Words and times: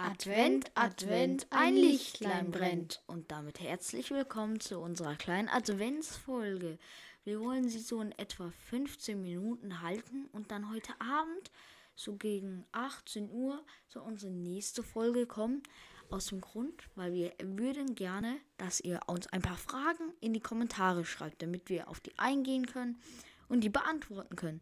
Advent, 0.00 0.70
Advent, 0.76 1.48
ein 1.50 1.74
Lichtlein 1.74 2.52
brennt. 2.52 3.02
Und 3.08 3.32
damit 3.32 3.58
herzlich 3.58 4.12
willkommen 4.12 4.60
zu 4.60 4.78
unserer 4.78 5.16
kleinen 5.16 5.48
Adventsfolge. 5.48 6.78
Wir 7.24 7.40
wollen 7.40 7.68
sie 7.68 7.80
so 7.80 8.00
in 8.00 8.12
etwa 8.12 8.52
15 8.70 9.20
Minuten 9.20 9.82
halten 9.82 10.26
und 10.30 10.52
dann 10.52 10.70
heute 10.70 10.92
Abend, 11.00 11.50
so 11.96 12.14
gegen 12.14 12.64
18 12.70 13.28
Uhr, 13.28 13.60
zu 13.88 14.00
unserer 14.00 14.30
nächste 14.30 14.84
Folge 14.84 15.26
kommen. 15.26 15.64
Aus 16.10 16.26
dem 16.26 16.40
Grund, 16.40 16.88
weil 16.94 17.12
wir 17.12 17.34
würden 17.42 17.96
gerne, 17.96 18.36
dass 18.56 18.78
ihr 18.78 19.00
uns 19.08 19.26
ein 19.26 19.42
paar 19.42 19.58
Fragen 19.58 20.12
in 20.20 20.32
die 20.32 20.40
Kommentare 20.40 21.04
schreibt, 21.04 21.42
damit 21.42 21.68
wir 21.68 21.88
auf 21.88 21.98
die 21.98 22.16
eingehen 22.20 22.66
können 22.66 23.02
und 23.48 23.64
die 23.64 23.68
beantworten 23.68 24.36
können. 24.36 24.60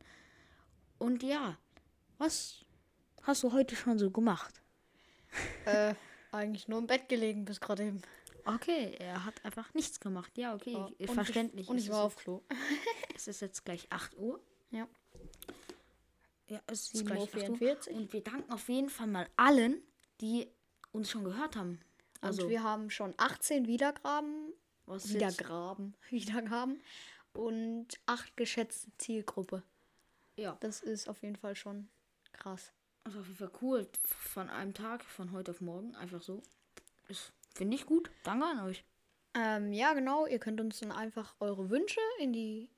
Und 0.98 1.22
ja, 1.22 1.58
was 2.16 2.64
hast 3.20 3.42
du 3.42 3.52
heute 3.52 3.76
schon 3.76 3.98
so 3.98 4.10
gemacht? 4.10 4.62
Äh, 5.64 5.94
eigentlich 6.32 6.68
nur 6.68 6.78
im 6.78 6.86
Bett 6.86 7.08
gelegen 7.08 7.44
bis 7.44 7.60
gerade 7.60 7.84
eben. 7.84 8.02
Okay, 8.44 8.94
er 8.98 9.24
hat 9.24 9.44
einfach 9.44 9.72
nichts 9.74 9.98
gemacht. 9.98 10.30
Ja, 10.38 10.54
okay, 10.54 10.72
Ja, 10.72 10.88
äh, 10.98 11.06
und 11.08 11.14
verständlich. 11.14 11.64
Ich, 11.64 11.68
und 11.68 11.78
ich 11.78 11.90
war 11.90 12.04
auf 12.04 12.16
Klo. 12.16 12.42
Es 13.16 13.26
ist 13.28 13.40
jetzt 13.40 13.64
gleich 13.64 13.86
8 13.90 14.16
Uhr. 14.18 14.40
Ja. 14.70 14.86
Ja, 16.48 16.60
es 16.66 16.92
ist 16.92 16.96
7.44 16.96 17.04
gleich 17.06 17.78
8 17.80 17.88
Uhr. 17.88 17.96
Und 17.96 18.12
wir 18.12 18.20
danken 18.22 18.52
auf 18.52 18.68
jeden 18.68 18.90
Fall 18.90 19.06
mal 19.08 19.28
allen, 19.36 19.82
die 20.20 20.48
uns 20.92 21.10
schon 21.10 21.24
gehört 21.24 21.56
haben. 21.56 21.80
Also 22.20 22.42
Also, 22.42 22.50
wir 22.50 22.62
haben 22.62 22.90
schon 22.90 23.14
18 23.16 23.66
Wiedergraben, 23.66 24.52
was 24.86 25.06
ist 25.06 25.14
jetzt, 25.14 25.40
Wiedergraben, 25.40 25.94
Wiedergaben 26.10 26.80
und 27.32 27.88
8 28.06 28.36
geschätzte 28.36 28.90
Zielgruppe. 28.98 29.62
ja, 30.36 30.56
Das 30.60 30.82
ist 30.82 31.08
auf 31.08 31.22
jeden 31.22 31.36
Fall 31.36 31.56
schon 31.56 31.88
krass. 32.32 32.70
Also 33.06 33.20
auf 33.20 33.26
jeden 33.26 33.38
Fall 33.38 33.52
cool. 33.62 33.88
Von 34.04 34.50
einem 34.50 34.74
Tag, 34.74 35.04
von 35.04 35.30
heute 35.30 35.52
auf 35.52 35.60
morgen, 35.60 35.94
einfach 35.94 36.20
so. 36.20 36.42
Finde 37.54 37.76
ich 37.76 37.86
gut. 37.86 38.10
Danke 38.24 38.46
an 38.46 38.60
euch. 38.64 38.84
Ähm, 39.34 39.72
ja, 39.72 39.94
genau. 39.94 40.26
Ihr 40.26 40.40
könnt 40.40 40.60
uns 40.60 40.80
dann 40.80 40.90
einfach 40.90 41.36
eure 41.38 41.70
Wünsche 41.70 42.00
in 42.18 42.32
die 42.32 42.68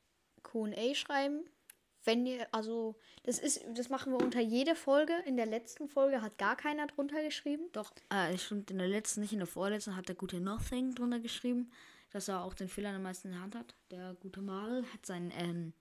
QA 0.43 0.95
schreiben. 0.95 1.45
Wenn 2.05 2.27
ihr, 2.27 2.47
also, 2.53 2.97
das 3.23 3.39
ist, 3.39 3.65
das 3.75 3.89
machen 3.89 4.13
wir 4.13 4.23
unter 4.23 4.41
jede 4.41 4.77
Folge. 4.77 5.15
In 5.25 5.39
der 5.39 5.47
letzten 5.47 5.89
Folge 5.89 6.21
hat 6.21 6.37
gar 6.37 6.57
keiner 6.57 6.87
drunter 6.87 7.23
geschrieben. 7.23 7.65
Doch, 7.73 7.91
äh, 8.11 8.37
stimmt, 8.37 8.71
in 8.71 8.79
der 8.79 8.87
letzten, 8.87 9.23
nicht 9.23 9.33
in 9.33 9.39
der 9.39 9.49
vorletzten, 9.49 9.97
hat 9.97 10.09
der 10.09 10.15
gute 10.15 10.41
Nothing 10.41 10.95
drunter 10.95 11.21
geschrieben, 11.21 11.73
dass 12.11 12.29
er 12.29 12.45
auch 12.45 12.53
den 12.53 12.69
Fehler 12.69 12.91
am 12.91 13.03
meisten 13.03 13.29
in 13.29 13.35
der 13.35 13.43
Hand 13.43 13.55
hat. 13.55 13.75
Der 13.91 14.15
gute 14.21 14.43
Marl 14.43 14.85
hat 14.93 15.07
seinen 15.07 15.33
ähm, 15.39 15.73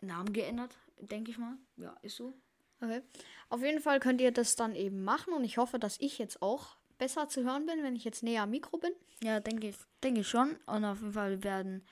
Namen 0.00 0.32
geändert, 0.32 0.78
denke 1.00 1.32
ich 1.32 1.38
mal. 1.38 1.56
Ja, 1.76 1.96
ist 2.02 2.16
so. 2.16 2.34
Okay. 2.80 3.02
Auf 3.48 3.62
jeden 3.62 3.80
Fall 3.80 4.00
könnt 4.00 4.20
ihr 4.20 4.32
das 4.32 4.56
dann 4.56 4.74
eben 4.74 5.04
machen 5.04 5.32
und 5.32 5.44
ich 5.44 5.58
hoffe, 5.58 5.78
dass 5.78 6.00
ich 6.00 6.18
jetzt 6.18 6.42
auch 6.42 6.76
besser 6.98 7.28
zu 7.28 7.44
hören 7.44 7.66
bin, 7.66 7.82
wenn 7.82 7.96
ich 7.96 8.04
jetzt 8.04 8.22
näher 8.22 8.42
am 8.42 8.50
Mikro 8.50 8.78
bin. 8.78 8.92
Ja, 9.22 9.40
denke 9.40 9.68
ich, 9.68 9.76
denke 10.02 10.20
ich 10.20 10.28
schon. 10.28 10.56
Und 10.66 10.84
auf 10.84 11.00
jeden 11.00 11.12
Fall, 11.12 11.42
werden, 11.42 11.82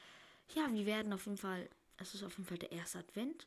ja, 0.54 0.72
wir 0.72 0.86
werden 0.86 1.12
auf 1.12 1.26
jeden 1.26 1.38
Fall, 1.38 1.68
es 1.98 2.14
ist 2.14 2.24
auf 2.24 2.36
jeden 2.36 2.46
Fall 2.46 2.58
der 2.58 2.72
erste 2.72 2.98
Advent. 2.98 3.46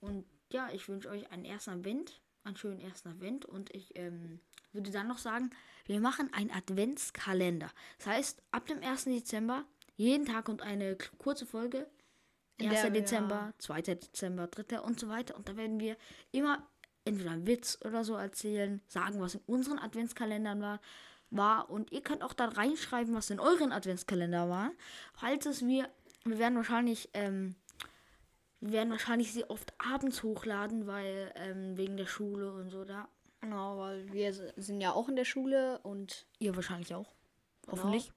Und 0.00 0.24
ja, 0.52 0.70
ich 0.72 0.88
wünsche 0.88 1.08
euch 1.08 1.30
einen 1.30 1.44
ersten 1.44 1.70
Advent, 1.70 2.20
einen 2.44 2.56
schönen 2.56 2.80
ersten 2.80 3.08
Advent. 3.08 3.44
Und 3.44 3.74
ich 3.74 3.96
ähm, 3.96 4.40
würde 4.72 4.90
dann 4.90 5.08
noch 5.08 5.18
sagen, 5.18 5.50
wir 5.86 6.00
machen 6.00 6.32
einen 6.32 6.50
Adventskalender. 6.50 7.70
Das 7.98 8.06
heißt, 8.06 8.42
ab 8.50 8.66
dem 8.66 8.82
1. 8.82 9.04
Dezember, 9.04 9.64
jeden 9.96 10.26
Tag 10.26 10.48
und 10.48 10.62
eine 10.62 10.96
kurze 11.18 11.46
Folge. 11.46 11.86
In 12.58 12.68
1. 12.70 12.82
der 12.82 12.92
wir- 12.92 13.00
Dezember, 13.00 13.52
2. 13.58 13.82
Dezember, 13.82 14.46
3. 14.46 14.80
und 14.80 15.00
so 15.00 15.08
weiter. 15.08 15.36
Und 15.36 15.48
da 15.48 15.56
werden 15.56 15.80
wir 15.80 15.96
immer 16.30 16.66
entweder 17.04 17.32
einen 17.32 17.46
Witz 17.46 17.78
oder 17.84 18.04
so 18.04 18.14
erzählen, 18.14 18.80
sagen, 18.86 19.20
was 19.20 19.34
in 19.34 19.40
unseren 19.46 19.78
Adventskalendern 19.78 20.60
war, 20.60 20.80
war. 21.30 21.70
Und 21.70 21.90
ihr 21.92 22.02
könnt 22.02 22.22
auch 22.22 22.34
da 22.34 22.46
reinschreiben, 22.46 23.14
was 23.14 23.30
in 23.30 23.40
euren 23.40 23.72
Adventskalender 23.72 24.48
war. 24.48 24.70
Falls 25.14 25.46
es 25.46 25.66
wir, 25.66 25.88
wir 26.24 26.38
werden 26.38 26.56
wahrscheinlich, 26.56 27.08
ähm, 27.14 27.56
wir 28.60 28.72
werden 28.72 28.90
wahrscheinlich 28.90 29.32
sie 29.32 29.44
oft 29.50 29.72
abends 29.80 30.22
hochladen, 30.22 30.86
weil 30.86 31.32
ähm, 31.34 31.76
wegen 31.76 31.96
der 31.96 32.06
Schule 32.06 32.52
und 32.52 32.70
so 32.70 32.84
da. 32.84 33.08
Genau, 33.40 33.78
weil 33.78 34.12
wir 34.12 34.32
sind 34.32 34.80
ja 34.80 34.92
auch 34.92 35.08
in 35.08 35.16
der 35.16 35.24
Schule 35.24 35.80
und 35.80 36.26
Ihr 36.38 36.54
wahrscheinlich 36.54 36.94
auch. 36.94 37.12
Hoffentlich. 37.68 38.12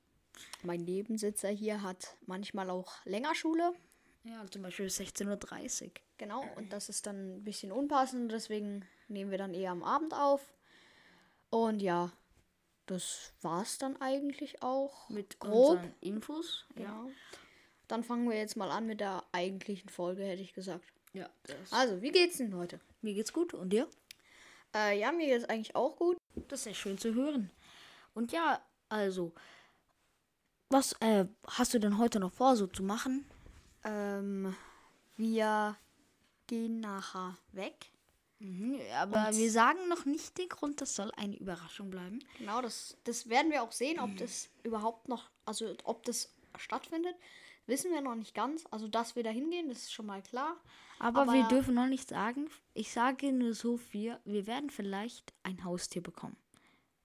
mein 0.61 0.81
Nebensitzer 0.81 1.49
hier 1.49 1.81
hat 1.81 2.15
manchmal 2.27 2.69
auch 2.69 3.03
länger 3.05 3.33
Schule. 3.33 3.73
Ja, 4.25 4.43
zum 4.49 4.63
Beispiel 4.63 4.87
16.30 4.87 5.83
Uhr. 5.85 5.91
Genau, 6.17 6.43
und 6.55 6.73
das 6.73 6.89
ist 6.89 7.05
dann 7.05 7.37
ein 7.37 7.43
bisschen 7.43 7.71
unpassend, 7.71 8.31
deswegen 8.31 8.83
nehmen 9.07 9.29
wir 9.29 9.37
dann 9.37 9.53
eher 9.53 9.71
am 9.71 9.83
Abend 9.83 10.13
auf. 10.15 10.41
Und 11.51 11.79
ja, 11.81 12.11
das 12.87 13.33
war's 13.41 13.77
dann 13.77 14.01
eigentlich 14.01 14.63
auch. 14.63 15.09
Mit 15.09 15.39
grob. 15.39 15.79
Infos. 16.01 16.65
Ja. 16.75 16.85
Genau. 16.85 17.11
Dann 17.87 18.03
fangen 18.03 18.27
wir 18.27 18.35
jetzt 18.35 18.57
mal 18.57 18.71
an 18.71 18.87
mit 18.87 18.99
der 18.99 19.23
eigentlichen 19.31 19.89
Folge, 19.89 20.23
hätte 20.23 20.41
ich 20.41 20.53
gesagt. 20.53 20.91
ja 21.13 21.29
das, 21.43 21.71
Also, 21.71 22.01
wie 22.01 22.11
geht's 22.11 22.37
denn 22.37 22.55
heute? 22.55 22.79
mir 23.01 23.13
geht's 23.13 23.31
gut. 23.31 23.53
Und 23.53 23.69
dir? 23.69 23.87
Äh, 24.73 24.99
ja, 24.99 25.11
mir 25.11 25.27
geht's 25.27 25.45
eigentlich 25.45 25.75
auch 25.75 25.95
gut. 25.97 26.17
Das 26.47 26.61
ist 26.61 26.65
ja 26.65 26.73
schön 26.73 26.97
zu 26.97 27.13
hören. 27.13 27.51
Und 28.15 28.31
ja, 28.31 28.59
also, 28.89 29.33
was 30.69 30.93
äh, 30.99 31.25
hast 31.47 31.75
du 31.75 31.79
denn 31.79 31.99
heute 31.99 32.19
noch 32.19 32.33
vor, 32.33 32.55
so 32.55 32.65
zu 32.65 32.81
machen? 32.81 33.29
Ähm, 33.85 34.55
wir 35.15 35.75
gehen 36.47 36.79
nachher 36.81 37.37
weg. 37.53 37.91
Mhm, 38.39 38.79
aber 38.99 39.29
wir 39.33 39.49
sagen 39.51 39.87
noch 39.87 40.03
nicht 40.05 40.37
den 40.37 40.49
Grund, 40.49 40.81
das 40.81 40.93
soll 40.95 41.09
eine 41.15 41.37
Überraschung 41.37 41.89
bleiben. 41.89 42.19
Genau, 42.37 42.61
das, 42.61 42.97
das 43.05 43.29
werden 43.29 43.49
wir 43.51 43.63
auch 43.63 43.71
sehen, 43.71 43.99
ob 43.99 44.17
das 44.17 44.49
überhaupt 44.63 45.07
noch, 45.07 45.29
also 45.45 45.73
ob 45.85 46.03
das 46.03 46.33
stattfindet. 46.57 47.15
Wissen 47.67 47.91
wir 47.91 48.01
noch 48.01 48.15
nicht 48.15 48.35
ganz. 48.35 48.65
Also, 48.71 48.87
dass 48.87 49.15
wir 49.15 49.23
da 49.23 49.29
hingehen, 49.29 49.69
das 49.69 49.79
ist 49.83 49.93
schon 49.93 50.05
mal 50.05 50.21
klar. 50.21 50.57
Aber, 50.99 51.21
Aber- 51.23 51.33
wir 51.33 51.47
dürfen 51.47 51.73
noch 51.75 51.87
nicht 51.87 52.09
sagen. 52.09 52.49
Ich 52.73 52.91
sage 52.91 53.31
nur 53.31 53.53
so 53.53 53.77
viel, 53.77 54.19
wir 54.25 54.45
werden 54.47 54.69
vielleicht 54.69 55.33
ein 55.43 55.63
Haustier 55.63 56.03
bekommen. 56.03 56.37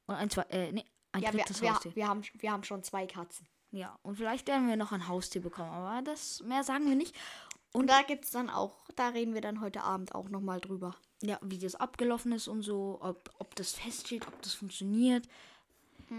Und 0.06 0.16
ein, 0.16 0.28
zwei, 0.30 0.42
äh, 0.50 0.72
nee, 0.72 0.84
ein 1.12 1.22
Ja, 1.22 1.32
wir, 1.32 1.40
drittes 1.40 1.62
wir, 1.62 1.72
Haustier. 1.74 1.94
wir, 1.96 2.08
haben, 2.08 2.22
wir 2.34 2.50
haben 2.52 2.64
schon 2.64 2.82
zwei 2.82 3.06
Katzen. 3.06 3.46
Ja, 3.72 3.98
und 4.02 4.16
vielleicht 4.16 4.48
werden 4.48 4.68
wir 4.68 4.76
noch 4.76 4.92
ein 4.92 5.08
Haustier 5.08 5.40
bekommen. 5.40 5.70
Aber 5.70 6.02
das 6.02 6.42
mehr 6.42 6.64
sagen 6.64 6.88
wir 6.88 6.96
nicht. 6.96 7.14
Und 7.72 7.88
da 7.88 8.02
gibt 8.02 8.24
es 8.24 8.32
dann 8.32 8.50
auch, 8.50 8.74
da 8.96 9.08
reden 9.08 9.34
wir 9.34 9.40
dann 9.40 9.60
heute 9.60 9.82
Abend 9.82 10.14
auch 10.14 10.28
nochmal 10.28 10.60
drüber. 10.60 10.96
ja, 11.22 11.38
wie 11.42 11.58
das 11.58 11.76
abgelaufen 11.76 12.32
ist 12.32 12.48
und 12.48 12.62
so, 12.62 12.98
ob, 13.00 13.30
ob 13.38 13.54
das 13.54 13.72
feststeht, 13.72 14.26
ob 14.26 14.42
das 14.42 14.54
funktioniert. 14.54 15.28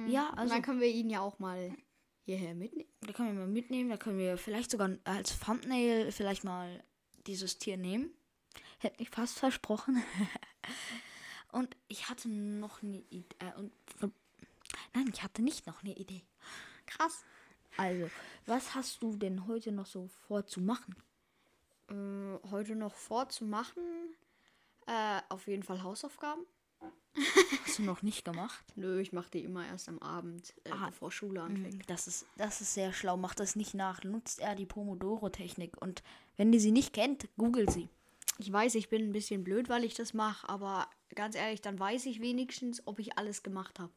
Ja, 0.08 0.30
Und 0.30 0.40
also 0.40 0.54
dann 0.54 0.62
können 0.62 0.80
wir 0.80 0.88
ihn 0.88 1.10
ja 1.10 1.20
auch 1.20 1.40
mal 1.40 1.76
hierher 2.24 2.56
mitnehmen. 2.56 2.88
da 3.02 3.12
können 3.12 3.34
wir 3.34 3.42
mal 3.42 3.52
mitnehmen, 3.52 3.90
da 3.90 3.98
können 3.98 4.18
wir 4.18 4.38
vielleicht 4.38 4.72
sogar 4.72 4.90
als 5.04 5.38
Thumbnail 5.40 6.12
vielleicht 6.14 6.46
mal 6.46 6.82
dieses 7.28 7.58
Tier 7.58 7.76
nehmen. 7.76 8.12
Hätte 8.80 9.04
ich 9.04 9.10
fast 9.10 9.38
versprochen. 9.38 10.02
und 11.52 11.76
ich 11.90 12.10
hatte 12.10 12.30
noch 12.30 12.82
eine 12.82 13.00
Idee. 13.10 13.36
Äh, 13.40 13.60
und, 13.60 13.74
nein, 14.94 15.10
ich 15.14 15.22
hatte 15.22 15.42
nicht 15.42 15.68
noch 15.68 15.84
eine 15.84 15.94
Idee. 15.98 16.24
Krass. 16.86 17.26
Also, 17.78 18.10
was 18.46 18.76
hast 18.76 19.02
du 19.02 19.16
denn 19.16 19.48
heute 19.48 19.72
noch 19.72 19.86
so 19.86 20.08
vor 20.28 20.46
zu 20.46 20.62
machen? 20.62 20.96
Äh, 21.90 22.50
heute 22.52 22.76
noch 22.76 22.94
vorzumachen. 22.94 23.84
Äh, 24.88 25.22
auf 25.30 25.48
jeden 25.48 25.64
Fall 25.64 25.84
Hausaufgaben. 25.84 26.46
Hast 27.66 27.80
du 27.80 27.84
noch 27.84 28.02
nicht 28.02 28.24
gemacht? 28.26 28.64
Nö, 28.76 29.00
ich 29.00 29.12
mache 29.12 29.30
die 29.32 29.44
immer 29.44 29.66
erst 29.66 29.90
am 29.90 30.00
Abend, 30.00 30.54
äh, 30.64 30.72
Ah, 30.72 30.88
bevor 30.88 31.12
Schule 31.12 31.42
anfängt. 31.42 31.90
Das 31.90 32.08
ist, 32.08 32.26
das 32.38 32.62
ist 32.62 32.74
sehr 32.74 32.94
schlau. 32.94 33.18
Macht 33.18 33.40
das 33.40 33.56
nicht 33.56 33.74
nach. 33.74 34.04
Nutzt 34.04 34.40
er 34.40 34.56
die 34.56 34.66
Pomodoro-Technik. 34.66 35.82
Und 35.82 36.04
wenn 36.38 36.54
ihr 36.54 36.60
sie 36.60 36.72
nicht 36.72 36.94
kennt, 36.94 37.28
googelt 37.38 37.72
sie. 37.72 37.90
Ich 38.38 38.52
weiß, 38.52 38.76
ich 38.76 38.90
bin 38.90 39.04
ein 39.04 39.12
bisschen 39.12 39.44
blöd, 39.44 39.70
weil 39.70 39.84
ich 39.84 39.94
das 39.94 40.14
mache, 40.14 40.48
aber 40.50 40.88
ganz 41.16 41.36
ehrlich, 41.36 41.62
dann 41.62 41.78
weiß 41.78 42.06
ich 42.08 42.22
wenigstens, 42.22 42.88
ob 42.88 42.98
ich 43.00 43.18
alles 43.18 43.44
gemacht 43.44 43.80
habe. 43.80 43.92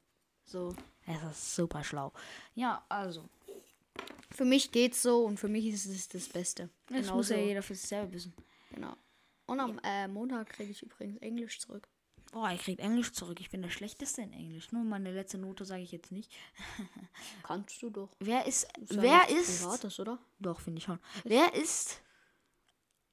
So. 0.44 0.74
Das 1.06 1.38
ist 1.38 1.54
super 1.54 1.82
schlau. 1.84 2.12
Ja, 2.54 2.84
also. 2.88 3.24
Für 4.34 4.44
mich 4.44 4.72
geht's 4.72 5.00
so 5.02 5.24
und 5.24 5.38
für 5.38 5.48
mich 5.48 5.66
ist 5.66 5.86
es 5.86 6.08
das 6.08 6.28
Beste. 6.28 6.68
Das 6.88 6.96
Genauso. 6.98 7.14
muss 7.14 7.28
ja 7.30 7.36
jeder 7.38 7.62
für 7.62 7.74
sich 7.74 7.86
selber 7.86 8.12
wissen. 8.12 8.34
Genau. 8.72 8.94
Und 9.46 9.60
am 9.60 9.78
äh, 9.84 10.08
Montag 10.08 10.48
kriege 10.50 10.70
ich 10.72 10.82
übrigens 10.82 11.18
Englisch 11.18 11.60
zurück. 11.60 11.88
Boah, 12.32 12.50
ich 12.50 12.62
krieg 12.62 12.80
Englisch 12.80 13.12
zurück. 13.12 13.38
Ich 13.40 13.50
bin 13.50 13.62
der 13.62 13.70
Schlechteste 13.70 14.22
in 14.22 14.32
Englisch. 14.32 14.72
Nur 14.72 14.82
meine 14.82 15.12
letzte 15.12 15.38
Note 15.38 15.64
sage 15.64 15.82
ich 15.82 15.92
jetzt 15.92 16.10
nicht. 16.10 16.32
Kannst 17.44 17.80
du 17.80 17.90
doch. 17.90 18.10
Wer 18.18 18.44
ist. 18.46 18.64
Ist 18.80 19.00
wer 19.00 19.28
ist. 19.28 19.62
Privates, 19.62 20.00
oder? 20.00 20.18
Doch, 20.40 20.58
finde 20.60 20.78
ich 20.78 20.84
schon. 20.84 20.98
Wer 21.22 21.54
ist. 21.54 22.00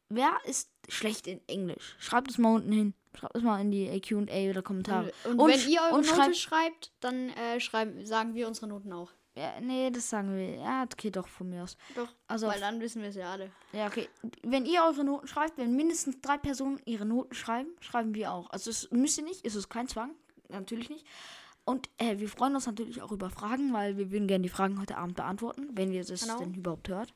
Wer 0.09 0.35
ist 0.45 0.69
schlecht 0.89 1.27
in 1.27 1.39
Englisch? 1.47 1.95
Schreibt 1.99 2.31
es 2.31 2.37
mal 2.37 2.55
unten 2.55 2.71
hin. 2.71 2.93
Schreibt 3.15 3.35
es 3.37 3.43
mal 3.43 3.61
in 3.61 3.71
die 3.71 4.01
QA 4.01 4.49
oder 4.49 4.61
Kommentare. 4.61 5.13
Und, 5.25 5.39
und 5.39 5.49
wenn 5.51 5.59
sch- 5.59 5.67
ihr 5.69 5.81
eure 5.81 5.95
und 5.95 6.05
Note 6.05 6.15
schreibt. 6.15 6.37
schreibt, 6.37 6.91
dann 6.99 7.29
äh, 7.29 7.59
schreiben, 7.59 8.05
sagen 8.05 8.33
wir 8.33 8.47
unsere 8.47 8.67
Noten 8.67 8.91
auch. 8.91 9.11
Ja, 9.35 9.59
nee, 9.61 9.89
das 9.91 10.09
sagen 10.09 10.35
wir. 10.35 10.55
Ja, 10.55 10.83
okay, 10.83 11.09
doch 11.09 11.27
von 11.27 11.49
mir 11.49 11.63
aus. 11.63 11.77
Doch, 11.95 12.09
Also, 12.27 12.47
weil 12.47 12.59
dann 12.59 12.81
wissen 12.81 13.01
wir 13.01 13.09
es 13.09 13.15
ja 13.15 13.31
alle. 13.31 13.49
ja, 13.71 13.87
okay. 13.87 14.09
Wenn 14.43 14.65
ihr 14.65 14.83
eure 14.83 15.03
Noten 15.05 15.27
schreibt, 15.27 15.57
wenn 15.57 15.75
mindestens 15.75 16.19
drei 16.21 16.37
Personen 16.37 16.81
ihre 16.85 17.05
Noten 17.05 17.33
schreiben, 17.33 17.69
schreiben 17.79 18.13
wir 18.13 18.33
auch. 18.33 18.49
Also, 18.49 18.69
es 18.69 18.91
müsst 18.91 19.17
ihr 19.17 19.23
nicht, 19.23 19.45
es 19.45 19.55
ist 19.55 19.69
kein 19.69 19.87
Zwang. 19.87 20.11
natürlich 20.49 20.89
nicht. 20.89 21.05
Und 21.63 21.89
äh, 21.97 22.17
wir 22.19 22.27
freuen 22.27 22.55
uns 22.55 22.65
natürlich 22.65 23.01
auch 23.01 23.11
über 23.13 23.29
Fragen, 23.29 23.71
weil 23.71 23.95
wir 23.97 24.11
würden 24.11 24.27
gerne 24.27 24.41
die 24.43 24.49
Fragen 24.49 24.81
heute 24.81 24.97
Abend 24.97 25.15
beantworten, 25.15 25.69
wenn 25.73 25.93
ihr 25.93 26.03
das 26.03 26.23
Genau. 26.23 26.39
denn 26.39 26.53
überhaupt 26.55 26.89
hört. 26.89 27.13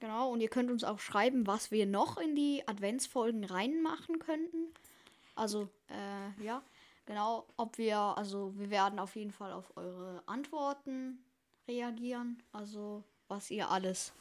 Genau, 0.00 0.30
und 0.32 0.40
ihr 0.40 0.48
könnt 0.48 0.70
uns 0.70 0.84
auch 0.84 1.00
schreiben, 1.00 1.46
was 1.46 1.70
wir 1.70 1.84
noch 1.84 2.16
in 2.16 2.34
die 2.34 2.62
Adventsfolgen 2.66 3.44
reinmachen 3.44 4.20
könnten. 4.20 4.68
Also, 5.34 5.68
äh, 5.88 6.42
ja, 6.44 6.62
genau, 7.04 7.46
ob 7.58 7.76
wir, 7.76 7.98
also 7.98 8.54
wir 8.56 8.70
werden 8.70 8.98
auf 9.00 9.16
jeden 9.16 9.32
Fall 9.32 9.52
auf 9.52 9.76
eure 9.76 10.22
Antworten 10.26 11.18
reagieren. 11.68 12.42
Also, 12.52 13.04
was 13.28 13.50
ihr 13.50 13.70
alles 13.70 14.12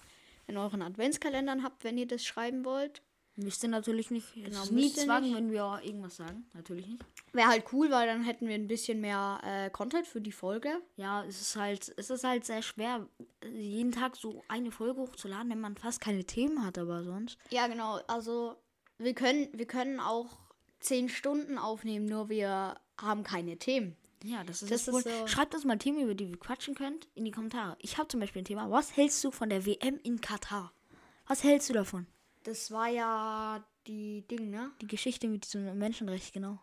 in 0.46 0.58
euren 0.58 0.82
Adventskalendern 0.82 1.64
habt, 1.64 1.84
wenn 1.84 1.98
ihr 1.98 2.08
das 2.08 2.24
schreiben 2.24 2.64
wollt. 2.66 3.02
Müsst 3.40 3.62
ihr 3.64 3.70
natürlich 3.70 4.10
nicht. 4.10 4.36
Es 4.38 4.46
Genau, 4.46 4.64
ist 4.64 4.72
nie 4.72 4.84
müsst 4.86 4.98
ihr 4.98 5.04
Zwang, 5.04 5.22
nicht. 5.24 5.36
wenn 5.36 5.52
wir 5.52 5.80
irgendwas 5.84 6.16
sagen. 6.16 6.48
Natürlich 6.56 6.88
nicht. 6.88 7.06
Wäre 7.34 7.50
halt 7.50 7.66
cool, 7.72 7.92
weil 7.92 8.08
dann 8.08 8.24
hätten 8.24 8.48
wir 8.48 8.56
ein 8.56 8.68
bisschen 8.68 9.00
mehr 9.00 9.40
äh, 9.44 9.70
Content 9.70 10.08
für 10.08 10.22
die 10.22 10.32
Folge. 10.32 10.82
Ja, 10.96 11.24
es 11.24 11.40
ist 11.42 11.56
halt, 11.56 11.94
es 11.98 12.10
ist 12.10 12.24
halt 12.24 12.46
sehr 12.46 12.64
schwer, 12.64 13.08
jeden 13.54 13.92
Tag 13.92 14.16
so 14.16 14.44
eine 14.48 14.72
Folge 14.72 15.02
hochzuladen, 15.02 15.52
wenn 15.52 15.60
man 15.60 15.76
fast 15.78 16.02
keine 16.02 16.24
Themen 16.24 16.66
hat, 16.66 16.80
aber 16.80 17.04
sonst. 17.04 17.38
Ja, 17.52 17.68
genau. 17.68 18.00
Also 18.08 18.56
wir 18.98 19.14
können, 19.14 19.50
wir 19.54 19.68
können 19.68 20.00
auch 20.00 20.40
zehn 20.80 21.08
Stunden 21.08 21.60
aufnehmen, 21.60 22.08
nur 22.08 22.30
wir 22.30 22.80
haben 23.00 23.24
keine 23.24 23.58
Themen. 23.58 23.96
Ja, 24.24 24.44
das 24.44 24.62
ist 24.64 24.72
Das 24.72 24.88
ist 24.88 24.94
Wohl. 24.94 25.04
so- 25.04 25.28
Schreibt 25.28 25.54
uns 25.56 25.64
mal 25.66 25.78
Themen, 25.78 26.00
über 26.02 26.16
die 26.16 26.30
wir 26.30 26.38
quatschen 26.40 26.76
könnt, 26.76 27.08
in 27.16 27.26
die 27.26 27.32
Kommentare. 27.32 27.76
Ich 27.80 27.98
habe 27.98 28.08
zum 28.08 28.20
Beispiel 28.20 28.42
ein 28.42 28.46
Thema. 28.46 28.70
Was 28.72 28.96
hältst 28.96 29.24
du 29.24 29.32
von 29.32 29.50
der 29.50 29.66
WM 29.66 30.00
in 30.04 30.22
Katar? 30.22 30.74
Was 31.28 31.44
hältst 31.44 31.70
du 31.70 31.74
davon? 31.74 32.08
Das 32.44 32.72
war 32.72 32.88
ja 32.88 33.64
die 33.86 34.22
Ding, 34.30 34.50
ne? 34.50 34.72
Die 34.82 34.88
Geschichte 34.88 35.28
mit 35.28 35.46
diesem 35.46 35.78
Menschenrecht, 35.78 36.34
genau. 36.34 36.60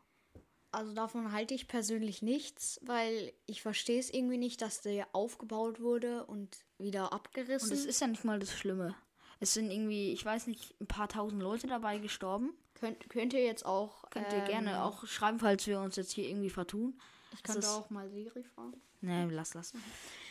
Also 0.73 0.93
davon 0.93 1.31
halte 1.31 1.55
ich 1.55 1.69
persönlich 1.69 2.21
nichts, 2.23 2.81
weil 2.83 3.33
ich 3.47 3.63
verstehe 3.63 4.01
es 4.01 4.11
irgendwie 4.13 4.39
nicht, 4.39 4.61
dass 4.61 4.81
der 4.81 5.07
aufgebaut 5.13 5.81
wurde 5.81 6.25
und 6.25 6.57
wieder 6.79 7.05
Und 7.05 7.13
abgerissen. 7.13 7.71
es 7.73 7.85
ist 7.85 8.01
ja 8.01 8.09
nicht 8.09 8.25
mal 8.25 8.41
das 8.41 8.53
Schlimme. 8.53 8.97
Es 9.39 9.55
sind 9.55 9.71
irgendwie, 9.71 10.13
ich 10.13 10.25
weiß 10.25 10.49
nicht, 10.49 10.75
ein 10.81 10.87
paar 10.89 11.09
tausend 11.09 11.41
Leute 11.43 11.67
dabei 11.69 11.99
gestorben. 11.99 12.55
könnt, 12.75 13.09
könnt 13.09 13.33
ihr 13.35 13.45
jetzt 13.45 13.65
auch. 13.65 14.11
Könnt 14.11 14.33
ihr 14.33 14.39
ähm, 14.41 14.47
gerne 14.49 14.83
auch 14.85 15.07
schreiben, 15.07 15.39
falls 15.39 15.67
wir 15.67 15.79
uns 15.81 15.95
jetzt 15.97 16.13
hier 16.13 16.29
irgendwie 16.29 16.51
vertun. 16.51 16.99
Ich 17.35 17.43
könnte 17.43 17.61
ist- 17.61 17.69
auch 17.69 17.91
mal 17.91 18.09
Siri 18.11 18.43
fragen. 18.43 18.81
Nee, 19.01 19.25
lass, 19.31 19.55
lass. 19.55 19.73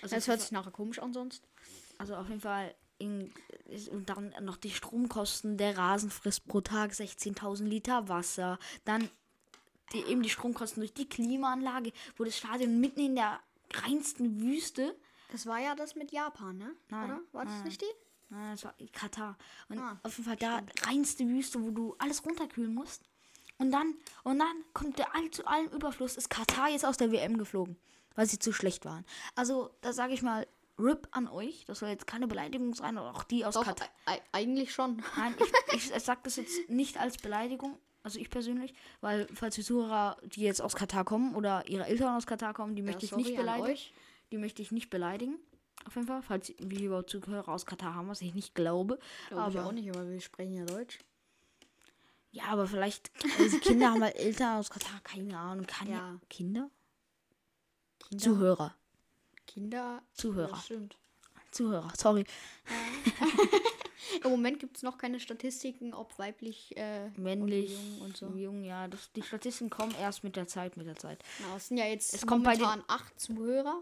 Also, 0.02 0.16
Das 0.16 0.28
hört 0.28 0.42
sich 0.42 0.52
nachher 0.52 0.72
komisch 0.72 1.00
an 1.00 1.14
sonst. 1.14 1.44
also 1.98 2.16
auf 2.16 2.28
jeden 2.30 2.42
Fall. 2.42 2.74
In, 3.00 3.34
und 3.92 4.08
dann 4.10 4.34
noch 4.42 4.56
die 4.58 4.70
Stromkosten. 4.72 5.58
Der 5.58 5.78
Rasen 5.78 6.10
frisst 6.10 6.48
pro 6.48 6.62
Tag 6.62 6.92
16.000 6.92 7.66
Liter 7.66 8.08
Wasser. 8.08 8.58
Dann 8.86 9.10
die, 9.92 10.04
eben 10.06 10.24
die 10.24 10.30
Stromkosten 10.30 10.82
durch 10.82 10.94
die 10.94 11.10
Klimaanlage, 11.10 11.92
wo 12.18 12.24
das 12.24 12.38
Stadion 12.38 12.80
mitten 12.80 13.00
in 13.02 13.16
der 13.16 13.40
reinsten 13.74 14.40
Wüste. 14.42 14.96
Das 15.32 15.46
war 15.48 15.60
ja 15.60 15.76
das 15.76 15.96
mit 15.96 16.12
Japan, 16.12 16.58
ne? 16.58 16.76
Nein, 16.90 17.06
Oder? 17.12 17.20
War 17.32 17.46
das 17.46 17.54
nein. 17.56 17.64
nicht 17.66 17.82
die? 17.82 17.86
Nein, 18.30 18.52
das 18.52 18.64
war 18.64 18.74
Katar. 18.94 19.38
Und 19.70 19.80
Ah, 19.80 20.00
auf 20.04 20.18
jeden 20.18 20.28
Fall 20.30 20.38
da 20.38 20.62
reinste 20.88 21.28
Wüste, 21.28 21.62
wo 21.62 21.72
du 21.72 21.96
alles 22.00 22.24
runterkühlen 22.26 22.74
musst. 22.74 23.04
Und 23.64 23.72
dann, 23.72 23.94
und 24.26 24.40
dann 24.40 24.64
kommt 24.74 25.00
der 25.00 25.16
all 25.16 25.32
zu 25.32 25.48
allem 25.48 25.70
Überfluss, 25.70 26.18
ist 26.18 26.30
Katar 26.30 26.68
jetzt 26.68 26.86
aus 26.86 26.98
der 26.98 27.14
WM 27.14 27.38
geflogen, 27.38 27.78
weil 28.14 28.26
sie 28.26 28.38
zu 28.38 28.52
schlecht 28.52 28.84
waren. 28.84 29.06
Also, 29.36 29.70
da 29.80 29.94
sage 29.94 30.14
ich 30.14 30.22
mal, 30.22 30.46
RIP 30.78 31.08
an 31.12 31.30
euch. 31.30 31.64
Das 31.64 31.80
soll 31.80 31.88
jetzt 31.88 32.06
keine 32.06 32.28
Beleidigung 32.28 32.74
sein, 32.74 32.98
oder 32.98 33.16
auch 33.16 33.24
die 33.24 33.46
aus 33.46 33.54
Doch, 33.54 33.64
Katar. 33.64 33.88
eigentlich 34.34 34.74
schon. 34.74 35.02
Nein, 35.16 35.34
ich, 35.72 35.94
ich 35.94 36.04
sage 36.04 36.20
das 36.24 36.36
jetzt 36.36 36.70
nicht 36.70 37.00
als 37.00 37.18
Beleidigung, 37.18 37.78
also 38.04 38.20
ich 38.20 38.30
persönlich, 38.30 38.74
weil 39.00 39.28
falls 39.34 39.56
die 39.56 39.64
Zuhörer, 39.64 40.18
die 40.24 40.42
jetzt 40.42 40.62
aus 40.62 40.76
Katar 40.76 41.06
kommen 41.06 41.34
oder 41.34 41.66
ihre 41.70 41.86
Eltern 41.86 42.18
aus 42.18 42.26
Katar 42.26 42.54
kommen, 42.54 42.76
die 42.76 42.82
möchte 42.82 43.06
ich 43.06 43.16
nicht 43.16 43.34
beleidigen. 43.34 43.70
euch. 43.70 43.94
Die 44.34 44.38
möchte 44.38 44.62
ich 44.62 44.74
nicht 44.74 44.90
beleidigen. 44.90 45.40
Auf 45.86 45.96
jeden 45.96 46.08
Fall, 46.08 46.22
falls 46.22 46.54
wir 46.60 46.82
überhaupt 46.82 47.10
Zuhörer 47.10 47.48
aus 47.48 47.66
Katar 47.66 47.96
haben, 47.96 48.10
was 48.10 48.22
ich 48.22 48.34
nicht 48.34 48.56
glaube. 48.56 49.00
Glaube 49.30 49.52
ich 49.52 49.58
aber 49.58 49.68
auch 49.70 49.72
nicht, 49.72 49.90
aber 49.90 50.10
wir 50.10 50.20
sprechen 50.20 50.54
ja 50.54 50.66
Deutsch. 50.66 51.00
Ja, 52.34 52.46
aber 52.48 52.68
vielleicht, 52.68 53.12
also 53.40 53.60
Kinder 53.60 53.92
haben 53.92 54.02
halt 54.04 54.16
Eltern 54.16 54.58
aus 54.58 54.70
Katar, 54.70 55.00
keine 55.04 55.38
Ahnung. 55.38 55.66
Kann 55.68 55.88
ja. 55.88 55.94
Ja. 55.96 56.20
Kinder? 56.30 56.70
Kinder, 58.00 58.24
Zuhörer. 58.24 58.76
Kinder. 59.48 60.02
Zuhörer. 60.14 60.50
Das 60.50 60.66
stimmt. 60.66 60.98
Zuhörer, 61.52 61.94
sorry. 61.96 62.26
Im 64.24 64.32
Moment 64.32 64.60
gibt 64.60 64.78
es 64.78 64.84
noch 64.84 64.98
keine 64.98 65.20
Statistiken, 65.20 65.94
ob 65.94 66.18
weiblich, 66.20 66.76
äh, 66.78 67.10
Männlich, 67.18 67.72
und 67.76 67.78
jung 67.98 68.02
und 68.02 68.18
so. 68.18 68.28
jung, 68.36 68.64
ja. 68.64 68.88
Das, 68.88 69.12
die 69.14 69.22
Statistiken 69.22 69.70
kommen 69.70 69.94
erst 70.00 70.24
mit 70.24 70.36
der 70.36 70.48
Zeit, 70.48 70.76
mit 70.78 70.88
der 70.88 70.96
Zeit. 70.96 71.24
Na, 71.40 71.56
es 71.56 71.68
sind 71.68 71.78
ja 71.78 71.86
jetzt 71.86 72.14
Es 72.14 72.26
kommt 72.26 72.44
bei 72.44 72.56
den- 72.56 72.66
acht 72.88 73.20
Zuhörer. 73.20 73.80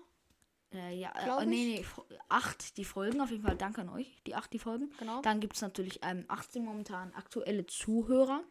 Äh, 0.74 0.96
ja, 0.96 1.12
äh, 1.42 1.46
nee, 1.46 1.80
nee, 1.80 1.86
acht 2.30 2.78
die 2.78 2.86
Folgen, 2.86 3.20
auf 3.20 3.30
jeden 3.30 3.44
Fall 3.44 3.58
danke 3.58 3.82
an 3.82 3.90
euch, 3.90 4.22
die 4.26 4.36
acht 4.36 4.54
die 4.54 4.60
Folgen. 4.60 4.92
Genau. 5.00 5.22
Dann 5.22 5.40
gibt 5.42 5.56
es 5.56 5.62
natürlich 5.62 6.00
ähm, 6.04 6.24
18 6.30 6.64
momentan 6.64 7.14
aktuelle 7.14 7.66
Zuhörer. 7.66 8.42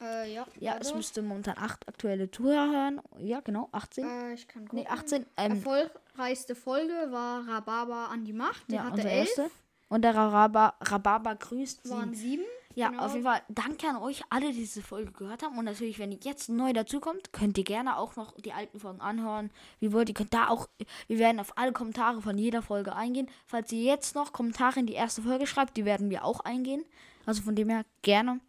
Äh, 0.00 0.32
ja. 0.32 0.46
Ja, 0.60 0.76
es 0.78 0.94
müsste 0.94 1.22
momentan 1.22 1.56
acht 1.58 1.86
aktuelle 1.88 2.30
Zuhörer 2.30 2.70
hören. 2.70 3.00
Ja, 3.18 3.40
genau, 3.40 3.68
18. 3.72 4.04
Äh, 4.04 4.34
ich 4.34 4.46
kann 4.48 4.64
gucken. 4.68 4.80
nee, 4.80 4.86
18. 4.88 5.26
Ähm, 5.36 5.52
Erfolgreichste 5.52 6.54
Folge 6.54 6.92
war 7.10 7.46
Rhabarber 7.48 8.08
an 8.10 8.24
die 8.24 8.32
Macht. 8.32 8.70
Der 8.70 8.78
ja, 8.78 8.84
hatte 8.84 9.08
elf. 9.08 9.28
erste. 9.28 9.50
Und 9.88 10.02
der 10.02 10.14
Rhabarber, 10.14 10.74
Rhabarber 10.80 11.34
grüßt 11.36 11.88
Waren 11.90 12.14
sie. 12.14 12.20
sieben. 12.30 12.44
Ja, 12.78 12.90
genau. 12.90 13.04
auf 13.06 13.12
jeden 13.12 13.24
Fall 13.24 13.42
danke 13.48 13.88
an 13.88 13.96
euch 13.96 14.22
alle, 14.30 14.52
die 14.52 14.58
diese 14.58 14.82
Folge 14.82 15.10
gehört 15.10 15.42
haben. 15.42 15.58
Und 15.58 15.64
natürlich, 15.64 15.98
wenn 15.98 16.12
ihr 16.12 16.18
jetzt 16.22 16.48
neu 16.48 16.72
dazukommt, 16.72 17.32
könnt 17.32 17.58
ihr 17.58 17.64
gerne 17.64 17.96
auch 17.96 18.14
noch 18.16 18.34
die 18.40 18.52
alten 18.52 18.78
Folgen 18.78 19.00
anhören. 19.00 19.50
Wie 19.80 19.92
wollt 19.92 20.08
ihr 20.08 20.14
könnt 20.14 20.32
da 20.32 20.48
auch, 20.48 20.68
wir 21.08 21.18
werden 21.18 21.40
auf 21.40 21.58
alle 21.58 21.72
Kommentare 21.72 22.22
von 22.22 22.38
jeder 22.38 22.62
Folge 22.62 22.94
eingehen. 22.94 23.28
Falls 23.46 23.72
ihr 23.72 23.82
jetzt 23.82 24.14
noch 24.14 24.32
Kommentare 24.32 24.78
in 24.80 24.86
die 24.86 24.92
erste 24.94 25.22
Folge 25.22 25.46
schreibt, 25.46 25.76
die 25.76 25.84
werden 25.84 26.08
wir 26.10 26.24
auch 26.24 26.40
eingehen. 26.40 26.84
Also 27.26 27.42
von 27.42 27.56
dem 27.56 27.68
her 27.68 27.84
gerne. 28.02 28.40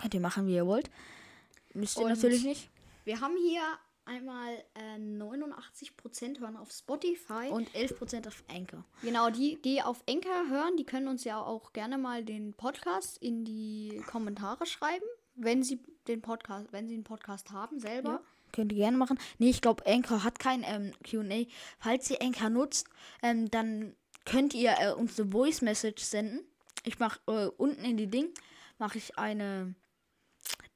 Könnt 0.00 0.14
ihr 0.14 0.20
machen, 0.20 0.46
wie 0.46 0.54
ihr 0.54 0.66
wollt. 0.66 0.90
Müsst 1.74 1.98
ihr 1.98 2.04
Und- 2.04 2.10
natürlich 2.10 2.42
nicht. 2.44 2.70
Wir 3.04 3.20
haben 3.20 3.34
hier 3.36 3.60
einmal 4.06 4.64
äh, 4.74 4.98
89% 4.98 6.40
hören 6.40 6.56
auf 6.56 6.70
Spotify. 6.70 7.48
Und 7.50 7.68
11% 7.70 8.26
auf 8.26 8.44
Anchor. 8.48 8.84
Genau, 9.02 9.30
die, 9.30 9.60
die 9.62 9.82
auf 9.82 10.02
Enker 10.06 10.48
hören, 10.48 10.76
die 10.76 10.84
können 10.84 11.08
uns 11.08 11.24
ja 11.24 11.40
auch 11.40 11.72
gerne 11.72 11.98
mal 11.98 12.24
den 12.24 12.54
Podcast 12.54 13.18
in 13.18 13.44
die 13.44 14.02
Kommentare 14.06 14.66
schreiben, 14.66 15.04
wenn 15.34 15.62
sie 15.62 15.82
den 16.08 16.22
Podcast, 16.22 16.72
wenn 16.72 16.88
sie 16.88 16.94
einen 16.94 17.04
Podcast 17.04 17.50
haben 17.50 17.80
selber. 17.80 18.10
Ja, 18.10 18.20
könnt 18.52 18.72
ihr 18.72 18.78
gerne 18.78 18.96
machen. 18.96 19.18
Nee, 19.38 19.50
ich 19.50 19.60
glaube, 19.60 19.84
Anchor 19.86 20.24
hat 20.24 20.38
kein 20.38 20.64
ähm, 20.64 20.92
QA. 21.04 21.44
Falls 21.78 22.10
ihr 22.10 22.22
Anchor 22.22 22.50
nutzt, 22.50 22.86
ähm, 23.22 23.50
dann 23.50 23.94
könnt 24.24 24.54
ihr 24.54 24.74
äh, 24.78 24.92
uns 24.92 25.18
eine 25.18 25.30
Voice 25.30 25.62
Message 25.62 26.02
senden. 26.02 26.40
Ich 26.84 26.98
mache 26.98 27.20
äh, 27.26 27.46
unten 27.56 27.84
in 27.84 27.96
die 27.96 28.06
Ding, 28.06 28.28
mache 28.78 28.98
ich 28.98 29.18
eine 29.18 29.74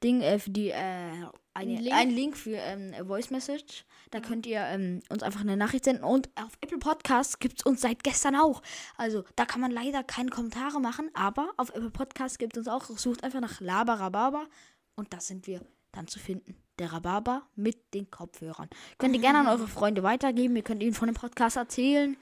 Ding 0.03 0.21
äh, 0.21 0.39
für 0.39 0.49
die, 0.49 0.69
äh, 0.69 1.27
eine, 1.53 1.71
Ein 1.77 1.83
Link? 1.83 1.95
einen 1.95 2.11
Link 2.11 2.37
für 2.37 2.55
ähm, 2.55 2.93
Voice 3.07 3.29
Message. 3.29 3.85
Da 4.11 4.19
könnt 4.19 4.45
ihr 4.45 4.59
ähm, 4.61 5.01
uns 5.09 5.23
einfach 5.23 5.41
eine 5.41 5.57
Nachricht 5.57 5.85
senden. 5.85 6.03
Und 6.03 6.29
auf 6.35 6.51
Apple 6.61 6.77
Podcasts 6.79 7.39
gibt 7.39 7.59
es 7.59 7.65
uns 7.65 7.81
seit 7.81 8.03
gestern 8.03 8.35
auch. 8.35 8.61
Also 8.97 9.23
da 9.35 9.45
kann 9.45 9.61
man 9.61 9.71
leider 9.71 10.03
keine 10.03 10.29
Kommentare 10.29 10.79
machen, 10.79 11.09
aber 11.13 11.51
auf 11.57 11.69
Apple 11.69 11.91
Podcasts 11.91 12.37
gibt 12.37 12.57
es 12.57 12.59
uns 12.59 12.67
auch. 12.67 12.85
Sucht 12.97 13.23
einfach 13.23 13.41
nach 13.41 13.59
Laber 13.59 13.95
Rhabarber 13.99 14.47
und 14.95 15.13
da 15.13 15.19
sind 15.19 15.47
wir 15.47 15.65
dann 15.91 16.07
zu 16.07 16.19
finden. 16.19 16.55
Der 16.79 16.93
Rhabarber 16.93 17.43
mit 17.55 17.93
den 17.93 18.09
Kopfhörern. 18.09 18.69
Könnt 18.97 19.13
ihr 19.15 19.21
gerne 19.21 19.39
an 19.39 19.47
eure 19.47 19.67
Freunde 19.67 20.03
weitergeben. 20.03 20.55
Ihr 20.55 20.63
könnt 20.63 20.81
ihnen 20.81 20.93
von 20.93 21.07
dem 21.07 21.15
Podcast 21.15 21.57
erzählen. 21.57 22.17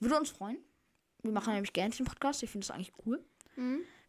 Würde 0.00 0.18
uns 0.18 0.30
freuen. 0.30 0.58
Wir 1.22 1.32
machen 1.32 1.52
nämlich 1.54 1.72
gerne 1.72 1.94
den 1.94 2.04
Podcast. 2.04 2.42
Ich 2.42 2.50
finde 2.50 2.66
das 2.66 2.74
eigentlich 2.74 2.92
cool. 3.06 3.24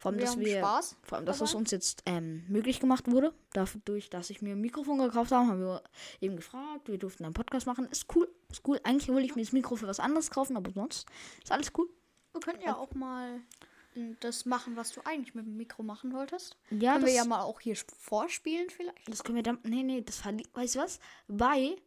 Vor 0.03 0.11
allem, 0.11 0.19
Wir 0.19 0.25
dass 0.25 0.37
wir, 0.37 0.57
Spaß 0.59 0.97
vor 1.03 1.17
allem, 1.17 1.25
dass 1.25 1.39
das 1.39 1.51
dabei. 1.51 1.59
uns 1.61 1.71
jetzt 1.71 2.03
ähm, 2.05 2.43
möglich 2.49 2.79
gemacht 2.81 3.09
wurde. 3.09 3.33
Dadurch, 3.53 4.09
dass 4.09 4.29
ich 4.29 4.41
mir 4.41 4.51
ein 4.53 4.59
Mikrofon 4.61 4.99
gekauft 4.99 5.31
habe, 5.31 5.47
haben 5.47 5.61
wir 5.61 5.81
eben 6.19 6.35
gefragt. 6.35 6.89
Wir 6.89 6.97
durften 6.97 7.23
einen 7.23 7.33
Podcast 7.33 7.65
machen. 7.67 7.87
Ist 7.89 8.13
cool. 8.13 8.27
Ist 8.51 8.67
cool. 8.67 8.79
Eigentlich 8.83 9.07
wollte 9.07 9.25
ich 9.25 9.35
mir 9.35 9.43
das 9.43 9.53
Mikro 9.53 9.77
für 9.77 9.87
was 9.87 10.01
anderes 10.01 10.29
kaufen, 10.29 10.57
aber 10.57 10.71
sonst 10.71 11.07
ist 11.41 11.51
alles 11.53 11.71
cool. 11.77 11.87
Wir 12.33 12.41
könnten 12.41 12.63
ja 12.63 12.75
auch 12.75 12.93
mal 12.93 13.39
mm, 13.95 14.13
das 14.19 14.45
machen, 14.45 14.75
was 14.75 14.91
du 14.91 14.99
eigentlich 15.05 15.35
mit 15.35 15.45
dem 15.45 15.55
Mikro 15.55 15.83
machen 15.83 16.11
wolltest. 16.13 16.57
Ja, 16.69 16.93
können 16.93 17.05
wir 17.05 17.13
ja 17.13 17.23
mal 17.25 17.41
auch 17.41 17.61
hier 17.61 17.73
sp- 17.79 17.95
vorspielen 17.97 18.69
vielleicht. 18.69 19.07
das 19.07 19.23
können 19.23 19.37
wir 19.37 19.43
dann. 19.43 19.59
Nee, 19.63 19.83
nee, 19.83 20.01
das 20.01 20.17
verli 20.17 20.45
Weißt 20.53 20.75
du 20.75 20.79
was? 20.79 20.99
Bei 21.29 21.77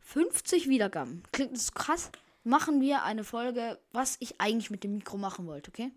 50 0.00 0.68
Wiedergaben, 0.68 1.22
klingt 1.32 1.52
das 1.52 1.74
krass, 1.74 2.10
machen 2.44 2.80
wir 2.80 3.02
eine 3.02 3.24
Folge, 3.24 3.78
was 3.92 4.16
ich 4.20 4.40
eigentlich 4.40 4.70
mit 4.70 4.84
dem 4.84 4.94
Mikro 4.94 5.18
machen 5.18 5.46
wollte, 5.46 5.70
okay? 5.70 5.90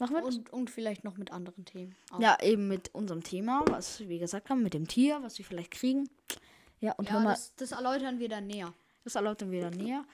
Machen 0.00 0.16
wir? 0.16 0.24
Und, 0.24 0.52
und 0.52 0.70
vielleicht 0.70 1.04
noch 1.04 1.16
mit 1.16 1.30
anderen 1.30 1.64
Themen. 1.64 1.94
auch. 2.10 2.20
Ja, 2.20 2.36
eben 2.40 2.66
mit 2.68 2.94
unserem 2.94 3.22
Thema, 3.22 3.64
was 3.68 4.00
wir 4.00 4.18
gesagt 4.18 4.50
haben, 4.50 4.62
mit 4.62 4.74
dem 4.74 4.88
Tier, 4.88 5.22
was 5.22 5.38
wir 5.38 5.44
vielleicht 5.44 5.70
kriegen. 5.70 6.08
Ja, 6.80 6.92
und 6.92 7.10
hör 7.10 7.18
ja 7.20 7.24
mal, 7.24 7.30
das, 7.30 7.54
das 7.56 7.72
erläutern 7.72 8.18
wir 8.18 8.28
dann 8.28 8.46
näher. 8.46 8.74
das 9.04 9.14
erläutern 9.14 9.50
wir 9.50 9.62
dann 9.62 9.74
näher. 9.74 10.04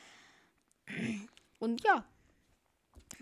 Und 1.59 1.83
ja, 1.83 2.05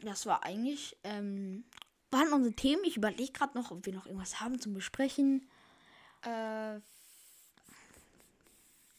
das 0.03 0.27
war 0.27 0.45
eigentlich, 0.45 0.97
ähm, 1.05 1.65
waren 2.11 2.33
unsere 2.33 2.55
Themen. 2.55 2.83
Ich 2.85 2.97
überlege 2.97 3.33
gerade 3.33 3.57
noch, 3.57 3.71
ob 3.71 3.87
wir 3.87 3.93
noch 3.93 4.07
irgendwas 4.07 4.41
haben 4.41 4.61
zum 4.61 4.75
Besprechen. 4.75 5.49
Äh, 6.23 6.81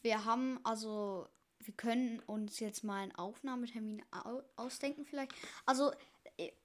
wir 0.02 0.26
haben 0.26 0.60
also, 0.64 1.28
wir 1.60 1.74
können 1.74 2.20
uns 2.26 2.60
jetzt 2.60 2.84
mal 2.84 3.02
einen 3.02 3.16
Aufnahmetermin 3.16 4.04
au 4.12 4.42
ausdenken 4.56 5.06
vielleicht. 5.06 5.34
Also, 5.66 5.92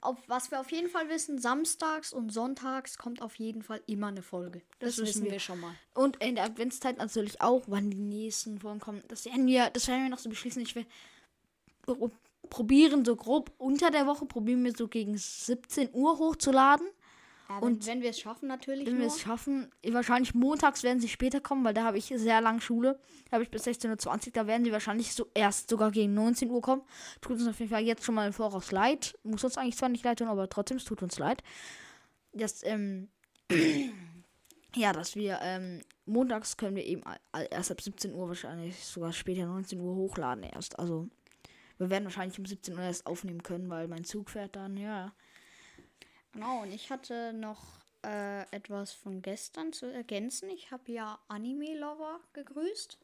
auf, 0.00 0.18
was 0.26 0.50
wir 0.50 0.60
auf 0.60 0.70
jeden 0.70 0.88
Fall 0.88 1.08
wissen, 1.08 1.38
samstags 1.38 2.12
und 2.12 2.30
sonntags 2.32 2.98
kommt 2.98 3.20
auf 3.22 3.34
jeden 3.36 3.62
Fall 3.62 3.80
immer 3.86 4.08
eine 4.08 4.22
Folge. 4.22 4.62
Das, 4.78 4.92
wissen 4.98 5.06
wissen 5.06 5.24
wir. 5.24 5.32
wir. 5.32 5.40
schon 5.40 5.60
mal. 5.60 5.74
Und 5.94 6.22
in 6.22 6.36
der 6.36 6.44
Adventszeit 6.44 6.98
natürlich 6.98 7.40
auch, 7.40 7.64
wann 7.66 7.90
die 7.90 7.98
nächsten 7.98 8.58
Folgen 8.60 8.80
kommen. 8.80 9.02
Das 9.08 9.24
werden 9.24 9.46
wir, 9.46 9.70
das 9.70 9.88
werden 9.88 10.04
wir 10.04 10.10
noch 10.10 10.18
so 10.18 10.28
beschließen. 10.28 10.62
Ich 10.62 10.74
will 10.74 10.86
pro- 11.82 12.10
probieren, 12.50 13.04
so 13.04 13.16
grob 13.16 13.52
unter 13.58 13.90
der 13.90 14.06
Woche, 14.06 14.26
probieren 14.26 14.64
wir 14.64 14.72
so 14.76 14.86
gegen 14.88 15.16
17 15.16 15.90
Uhr 15.92 16.18
hochzuladen. 16.18 16.86
Und 17.60 17.86
wenn, 17.86 18.02
wir 18.02 18.10
es 18.10 18.20
schaffen, 18.20 18.48
natürlich. 18.48 18.86
Wenn 18.86 18.98
wir 18.98 19.06
es 19.06 19.20
schaffen, 19.20 19.70
wahrscheinlich 19.86 20.34
montags 20.34 20.82
werden 20.82 21.00
sie 21.00 21.08
später 21.08 21.40
kommen, 21.40 21.64
weil 21.64 21.74
da 21.74 21.84
habe 21.84 21.98
ich 21.98 22.06
sehr 22.06 22.40
lang 22.40 22.60
Schule. 22.60 22.98
Da 23.26 23.32
habe 23.32 23.44
ich 23.44 23.50
bis 23.50 23.66
16.20 23.66 24.26
Uhr. 24.26 24.32
Da 24.32 24.46
werden 24.46 24.64
sie 24.64 24.72
wahrscheinlich 24.72 25.14
so 25.14 25.26
erst 25.34 25.70
sogar 25.70 25.90
gegen 25.90 26.14
19 26.14 26.50
Uhr 26.50 26.60
kommen. 26.60 26.82
Tut 27.20 27.32
uns 27.38 27.46
auf 27.46 27.58
jeden 27.58 27.70
Fall 27.70 27.82
jetzt 27.82 28.04
schon 28.04 28.14
mal 28.14 28.26
im 28.26 28.32
Voraus 28.32 28.72
leid. 28.72 29.18
Muss 29.22 29.44
uns 29.44 29.58
eigentlich 29.58 29.76
zwar 29.76 29.88
nicht 29.88 30.04
leid 30.04 30.18
tun, 30.18 30.28
aber 30.28 30.48
trotzdem, 30.48 30.76
es 30.76 30.84
tut 30.84 31.02
uns 31.02 31.18
leid. 31.18 31.42
Das, 32.32 32.62
ähm, 32.64 33.08
ja, 34.74 34.92
dass 34.92 35.16
wir, 35.16 35.38
ähm, 35.42 35.80
montags 36.06 36.56
können 36.56 36.76
wir 36.76 36.84
eben 36.84 37.02
erst 37.50 37.70
ab 37.70 37.80
17 37.80 38.12
Uhr 38.14 38.28
wahrscheinlich 38.28 38.84
sogar 38.84 39.12
später 39.12 39.46
19 39.46 39.80
Uhr 39.80 39.94
hochladen 39.94 40.44
erst. 40.44 40.78
Also, 40.78 41.08
wir 41.78 41.90
werden 41.90 42.04
wahrscheinlich 42.04 42.38
um 42.38 42.46
17 42.46 42.74
Uhr 42.74 42.80
erst 42.80 43.06
aufnehmen 43.06 43.42
können, 43.42 43.68
weil 43.68 43.88
mein 43.88 44.04
Zug 44.04 44.30
fährt 44.30 44.56
dann, 44.56 44.76
ja. 44.76 45.12
Genau, 46.34 46.62
und 46.62 46.72
ich 46.72 46.90
hatte 46.90 47.32
noch 47.32 47.62
äh, 48.04 48.42
etwas 48.50 48.92
von 48.92 49.22
gestern 49.22 49.72
zu 49.72 49.86
ergänzen. 49.86 50.50
Ich 50.50 50.70
habe 50.70 50.92
ja 50.92 51.18
Anime 51.28 51.78
Lover 51.78 52.20
gegrüßt. 52.34 52.98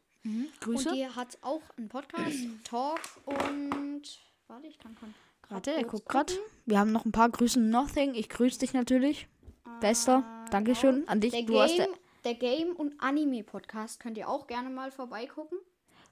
Grüße. 0.61 0.91
Und 0.91 0.97
die 0.97 1.07
hat 1.07 1.39
auch 1.41 1.63
einen 1.79 1.89
Podcast, 1.89 2.37
Talk 2.65 3.01
und. 3.25 4.03
Warte, 4.49 4.67
ich 4.67 4.79
kann. 4.79 4.95
grad 4.97 5.11
Warte, 5.49 5.73
er 5.73 5.85
guckt 5.85 6.09
gerade. 6.09 6.33
Wir 6.67 6.79
haben 6.79 6.93
noch 6.93 7.07
ein 7.07 7.13
paar 7.13 7.31
Grüßen. 7.31 7.71
Nothing. 7.71 8.15
Ich 8.15 8.29
grüße 8.29 8.59
dich 8.59 8.75
natürlich. 8.75 9.29
Bester. 9.81 10.25
Dankeschön 10.51 11.09
an 11.09 11.21
dich. 11.21 11.31
Der 11.31 11.43
Du 11.43 11.59
hast 11.59 11.77
Game, 11.77 11.87
der 11.89 12.01
der 12.25 12.35
Game 12.35 12.77
und 12.77 13.01
Anime 13.01 13.43
Podcast 13.43 13.99
könnt 13.99 14.19
ihr 14.19 14.29
auch 14.29 14.47
gerne 14.47 14.69
mal 14.69 14.91
vorbeigucken. 14.91 15.59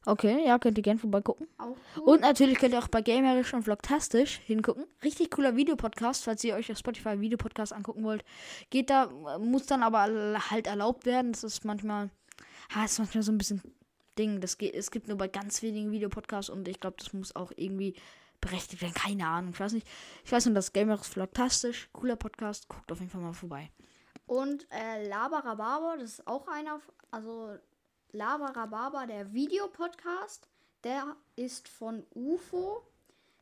Okay, 0.09 0.47
ja, 0.47 0.59
könnt 0.59 0.79
ihr 0.79 0.83
gerne 0.83 0.99
vorbeigucken. 0.99 1.47
Auch 1.59 1.77
cool. 1.97 2.15
Und 2.15 2.21
natürlich 2.23 2.59
könnt 2.59 2.73
ihr 2.73 2.79
auch 2.79 2.89
bei 2.89 3.03
Gamerisch 3.03 3.53
und 3.55 3.63
Vlogtastisch 3.63 4.39
hingucken. 4.39 4.85
Richtig 5.05 5.31
cooler 5.31 5.57
Videopodcast, 5.57 6.25
falls 6.25 6.43
ihr 6.45 6.55
euch 6.55 6.73
auf 6.73 6.79
Spotify 6.79 7.21
Videopodcast 7.21 7.73
angucken 7.73 8.05
wollt. 8.05 8.25
Geht 8.71 8.91
da, 8.91 9.09
muss 9.39 9.67
dann 9.67 9.83
aber 9.83 10.41
halt 10.51 10.67
erlaubt 10.67 11.07
werden. 11.07 11.33
Das 11.33 11.45
ist 11.45 11.65
manchmal, 11.65 12.11
ha, 12.75 12.85
ist 12.85 12.99
manchmal 12.99 13.23
so 13.23 13.33
ein 13.33 13.39
bisschen 13.39 13.63
Ding. 14.19 14.41
Das 14.41 14.59
geht, 14.59 14.75
es 14.75 14.91
gibt 14.91 15.09
nur 15.09 15.19
bei 15.19 15.29
ganz 15.29 15.63
wenigen 15.63 15.93
Videopodcasts 15.93 16.51
und 16.51 16.67
ich 16.69 16.81
glaube, 16.81 16.97
das 16.99 17.13
muss 17.13 17.37
auch 17.37 17.53
irgendwie 17.55 17.95
berechtigt 18.41 18.83
werden. 18.83 18.95
Keine 18.95 19.27
Ahnung, 19.27 19.51
ich 19.53 19.61
weiß 19.61 19.73
nicht. 19.73 19.87
Ich 20.25 20.33
weiß 20.33 20.47
nur, 20.47 20.55
das 20.55 20.73
Gamerisch 20.73 21.07
Vlogtastisch, 21.07 21.89
cooler 21.93 22.17
Podcast. 22.17 22.69
Guckt 22.69 22.91
auf 22.91 22.99
jeden 22.99 23.11
Fall 23.11 23.21
mal 23.21 23.33
vorbei. 23.33 23.71
Und 24.27 24.67
äh, 24.71 25.09
Labarababa, 25.09 25.97
das 25.99 26.19
ist 26.19 26.27
auch 26.27 26.47
einer, 26.49 26.81
also 27.11 27.57
Labarababa, 28.13 29.07
der 29.07 29.33
Videopodcast, 29.33 30.47
der 30.85 31.17
ist 31.37 31.69
von 31.69 32.05
UFO. 32.15 32.83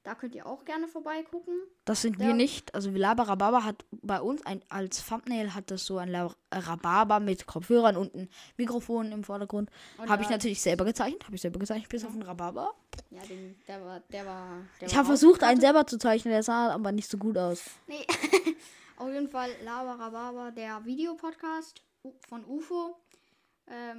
Da 0.03 0.15
könnt 0.15 0.37
ihr 0.37 0.47
auch 0.47 0.65
gerne 0.65 0.87
vorbeigucken. 0.87 1.53
Das 1.85 2.03
sind 2.03 2.21
Ja. 2.21 2.29
wir 2.29 2.35
nicht. 2.35 2.73
Also 2.77 2.91
Labarababa 2.91 3.65
hat 3.65 3.85
bei 3.91 4.21
uns 4.21 4.47
ein, 4.47 4.63
als 4.69 5.05
Thumbnail 5.05 5.53
hat 5.53 5.69
das 5.73 5.85
so 5.85 5.99
ein 5.99 6.15
Rhabarber 6.53 7.19
mit 7.19 7.47
Kopfhörern 7.47 7.97
und 7.97 8.15
ein 8.15 8.29
Mikrofon 8.57 9.11
im 9.11 9.25
Vordergrund. 9.25 9.69
Und 9.99 10.09
Habe 10.09 10.23
ich 10.23 10.29
natürlich 10.31 10.61
selber 10.63 10.85
gezeichnet. 10.85 11.25
Habe 11.25 11.35
ich 11.35 11.41
selber 11.43 11.59
gezeichnet, 11.59 11.89
bis 11.89 12.05
auf 12.05 12.13
den 12.13 12.23
Rhabarber. 12.23 12.73
Ja, 13.11 13.21
den, 13.23 13.57
der 13.67 13.85
war, 13.85 14.01
der 14.13 14.27
war. 14.27 14.59
Der 14.81 14.87
Ich 14.89 14.97
habe 14.97 15.07
versucht, 15.07 15.43
einen 15.43 15.61
selber 15.61 15.85
zu 15.89 15.99
zeichnen, 15.99 16.31
der 16.33 16.45
sah 16.45 16.71
aber 16.71 16.93
nicht 16.93 17.11
so 17.11 17.19
gut 17.19 17.37
aus. 17.37 17.65
Nee. 17.89 18.07
Auf 18.99 19.09
jeden 19.13 19.29
Fall 19.29 19.51
Labarababa, 19.65 20.53
der 20.53 20.85
Videopodcast 20.85 21.83
von 22.29 22.45
UFO. 22.45 22.97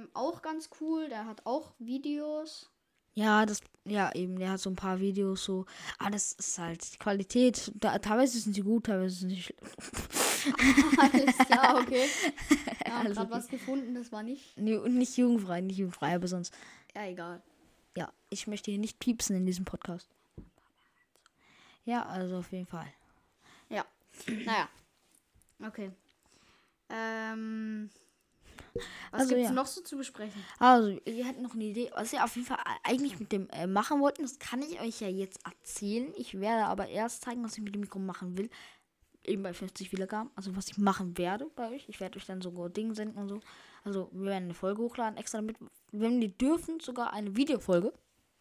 Ähm, 0.08 0.14
auch 0.14 0.42
ganz 0.42 0.70
cool. 0.80 1.08
Der 1.08 1.26
hat 1.26 1.44
auch 1.44 1.72
Videos. 1.78 2.70
Ja, 3.14 3.44
das, 3.46 3.60
ja, 3.84 4.14
eben, 4.14 4.38
der 4.38 4.52
hat 4.52 4.60
so 4.60 4.70
ein 4.70 4.76
paar 4.76 5.00
Videos 5.00 5.44
so. 5.44 5.66
Aber 5.98 6.10
das 6.10 6.34
ist 6.34 6.58
halt 6.58 6.92
die 6.94 6.98
Qualität. 6.98 7.72
Da, 7.74 7.98
teilweise 7.98 8.38
sind 8.38 8.54
sie 8.54 8.60
gut, 8.60 8.86
teilweise 8.86 9.16
sind 9.16 9.30
sie 9.30 9.42
schlecht. 9.42 9.60
Alles 10.98 11.36
klar, 11.38 11.80
okay. 11.80 12.06
Haben 12.84 12.92
Alles 12.92 13.16
gerade 13.16 13.32
okay. 13.32 13.38
was 13.38 13.48
gefunden, 13.48 13.94
das 13.94 14.12
war 14.12 14.22
nicht. 14.22 14.56
Nee, 14.56 14.76
und 14.76 14.94
nicht 14.94 15.16
jugendfrei, 15.16 15.60
nicht 15.60 15.78
jugendfrei, 15.78 16.14
aber 16.14 16.28
sonst. 16.28 16.54
Ja, 16.94 17.06
egal. 17.06 17.42
Ja, 17.96 18.12
ich 18.30 18.46
möchte 18.46 18.70
hier 18.70 18.78
nicht 18.78 19.00
piepsen 19.00 19.34
in 19.34 19.46
diesem 19.46 19.64
Podcast. 19.64 20.08
Ja, 21.84 22.06
also 22.06 22.36
auf 22.38 22.52
jeden 22.52 22.66
Fall. 22.66 22.86
Ja. 23.68 23.84
naja. 24.44 24.68
Okay. 25.60 25.90
Ähm. 26.88 27.90
Was 29.10 29.20
Also, 29.20 29.34
gibt's 29.34 29.48
ja. 29.50 29.54
noch 29.54 29.66
so 29.66 29.80
zu 29.80 29.96
besprechen? 29.96 30.44
Also, 30.58 30.98
wir 31.04 31.26
hatten 31.26 31.42
noch 31.42 31.54
eine 31.54 31.64
Idee, 31.64 31.90
was 31.94 32.12
wir 32.12 32.24
auf 32.24 32.34
jeden 32.36 32.46
Fall 32.46 32.58
eigentlich 32.84 33.18
mit 33.18 33.32
dem 33.32 33.48
äh, 33.50 33.66
machen 33.66 34.00
wollten. 34.00 34.22
Das 34.22 34.38
kann 34.38 34.62
ich 34.62 34.80
euch 34.80 35.00
ja 35.00 35.08
jetzt 35.08 35.40
erzählen. 35.46 36.12
Ich 36.16 36.40
werde 36.40 36.64
aber 36.66 36.88
erst 36.88 37.22
zeigen, 37.22 37.44
was 37.44 37.56
ich 37.56 37.62
mit 37.62 37.74
dem 37.74 37.80
Mikro 37.80 37.98
machen 37.98 38.36
will. 38.38 38.50
Eben 39.24 39.42
bei 39.42 39.52
50 39.52 39.92
Wiedergaben. 39.92 40.30
Also, 40.36 40.56
was 40.56 40.68
ich 40.68 40.78
machen 40.78 41.16
werde 41.18 41.46
bei 41.54 41.70
euch. 41.70 41.88
Ich 41.88 42.00
werde 42.00 42.16
euch 42.18 42.26
dann 42.26 42.40
sogar 42.40 42.68
Dinge 42.70 42.94
senden 42.94 43.18
und 43.18 43.28
so. 43.28 43.40
Also, 43.84 44.08
wir 44.12 44.26
werden 44.26 44.44
eine 44.44 44.54
Folge 44.54 44.82
hochladen, 44.82 45.18
extra 45.18 45.38
damit. 45.38 45.56
Wenn 45.92 46.20
wir 46.20 46.28
dürfen, 46.28 46.80
sogar 46.80 47.12
eine 47.12 47.36
Videofolge. 47.36 47.92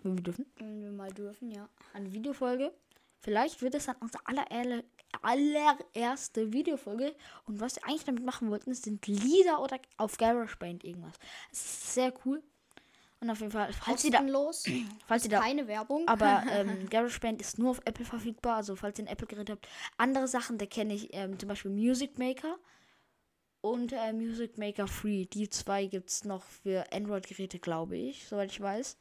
Wenn 0.04 0.18
wir 0.18 0.24
dürfen. 0.24 0.46
Wenn 0.58 0.82
wir 0.82 0.92
mal 0.92 1.12
dürfen, 1.12 1.52
ja. 1.52 1.68
Eine 1.94 2.12
Videofolge. 2.14 2.72
Vielleicht 3.20 3.62
wird 3.62 3.76
es 3.76 3.86
dann 3.88 3.96
unsere 4.00 4.26
aller, 4.28 4.84
allererste 5.22 6.54
Videofolge. 6.54 7.16
Und 7.46 7.60
was 7.60 7.76
wir 7.76 7.86
eigentlich 7.86 8.06
damit 8.06 8.26
machen 8.26 8.50
wollten, 8.50 8.74
sind 8.74 9.08
Lieder 9.08 9.62
oder 9.62 9.80
auf 9.98 10.18
GarageBand 10.18 10.84
irgendwas. 10.84 11.16
Es 11.52 11.60
ist 11.60 11.94
sehr 11.94 12.14
cool. 12.26 12.42
Und 13.20 13.32
auf 13.32 13.40
jeden 13.40 13.52
Fall, 13.52 13.74
falls 13.74 14.04
ihr 14.04 14.12
da, 14.12 14.20
falls 15.08 15.24
ihr 15.24 15.32
da 15.32 15.40
Keine 15.40 15.68
Werbung. 15.68 16.08
aber 16.08 16.44
ähm, 16.52 16.88
GarageBand 16.90 17.42
ist 17.42 17.58
nur 17.58 17.72
auf 17.72 17.82
Apple 17.86 18.06
verfügbar, 18.06 18.58
also 18.58 18.76
falls 18.76 19.00
ihr 19.00 19.06
ein 19.06 19.12
Apple-Gerät 19.12 19.50
habt. 19.50 19.68
Andere 19.98 20.28
Sachen, 20.28 20.58
da 20.58 20.66
kenne 20.66 20.94
ich 20.94 21.14
ähm, 21.14 21.40
zum 21.40 21.50
Beispiel 21.50 21.72
Music 21.72 22.20
Maker 22.20 22.58
und 23.62 23.92
äh, 23.92 24.14
Music 24.14 24.60
Maker 24.60 24.88
Free. 24.88 25.26
Die 25.26 25.50
zwei 25.50 25.88
gibt 25.88 26.10
es 26.12 26.26
noch 26.26 26.44
für 26.44 26.86
Android-Geräte, 26.94 27.58
glaube 27.58 27.98
ich, 27.98 28.28
soweit 28.28 28.52
ich 28.52 28.62
weiß. 28.62 28.98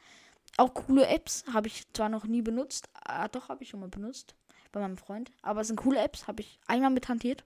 Auch 0.56 0.72
coole 0.72 1.06
Apps, 1.08 1.44
habe 1.52 1.66
ich 1.66 1.92
zwar 1.92 2.08
noch 2.08 2.24
nie 2.24 2.40
benutzt, 2.40 2.88
ah, 2.94 3.28
doch 3.28 3.50
habe 3.50 3.64
ich 3.64 3.68
schon 3.68 3.80
mal 3.80 3.90
benutzt 3.90 4.34
bei 4.72 4.80
meinem 4.80 4.96
Freund. 4.96 5.30
Aber 5.42 5.60
es 5.60 5.68
sind 5.68 5.76
coole 5.76 6.00
Apps, 6.00 6.26
habe 6.26 6.42
ich 6.42 6.58
einmal 6.66 6.90
mit 6.90 7.08
hantiert. 7.08 7.44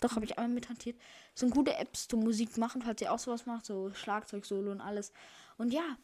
Doch, 0.00 0.14
habe 0.14 0.24
ich 0.24 0.38
einmal 0.38 0.54
mit 0.54 0.68
hantiert. 0.68 0.96
Es 1.34 1.40
sind 1.40 1.50
gute 1.50 1.76
Apps 1.76 2.08
zum 2.08 2.20
Musik 2.20 2.56
machen, 2.56 2.82
falls 2.82 3.00
ihr 3.00 3.12
auch 3.12 3.18
sowas 3.18 3.46
macht, 3.46 3.66
so 3.66 3.92
Schlagzeug, 3.94 4.44
Solo 4.44 4.70
und 4.70 4.80
alles. 4.80 5.12
Und 5.56 5.72
ja, 5.72 5.96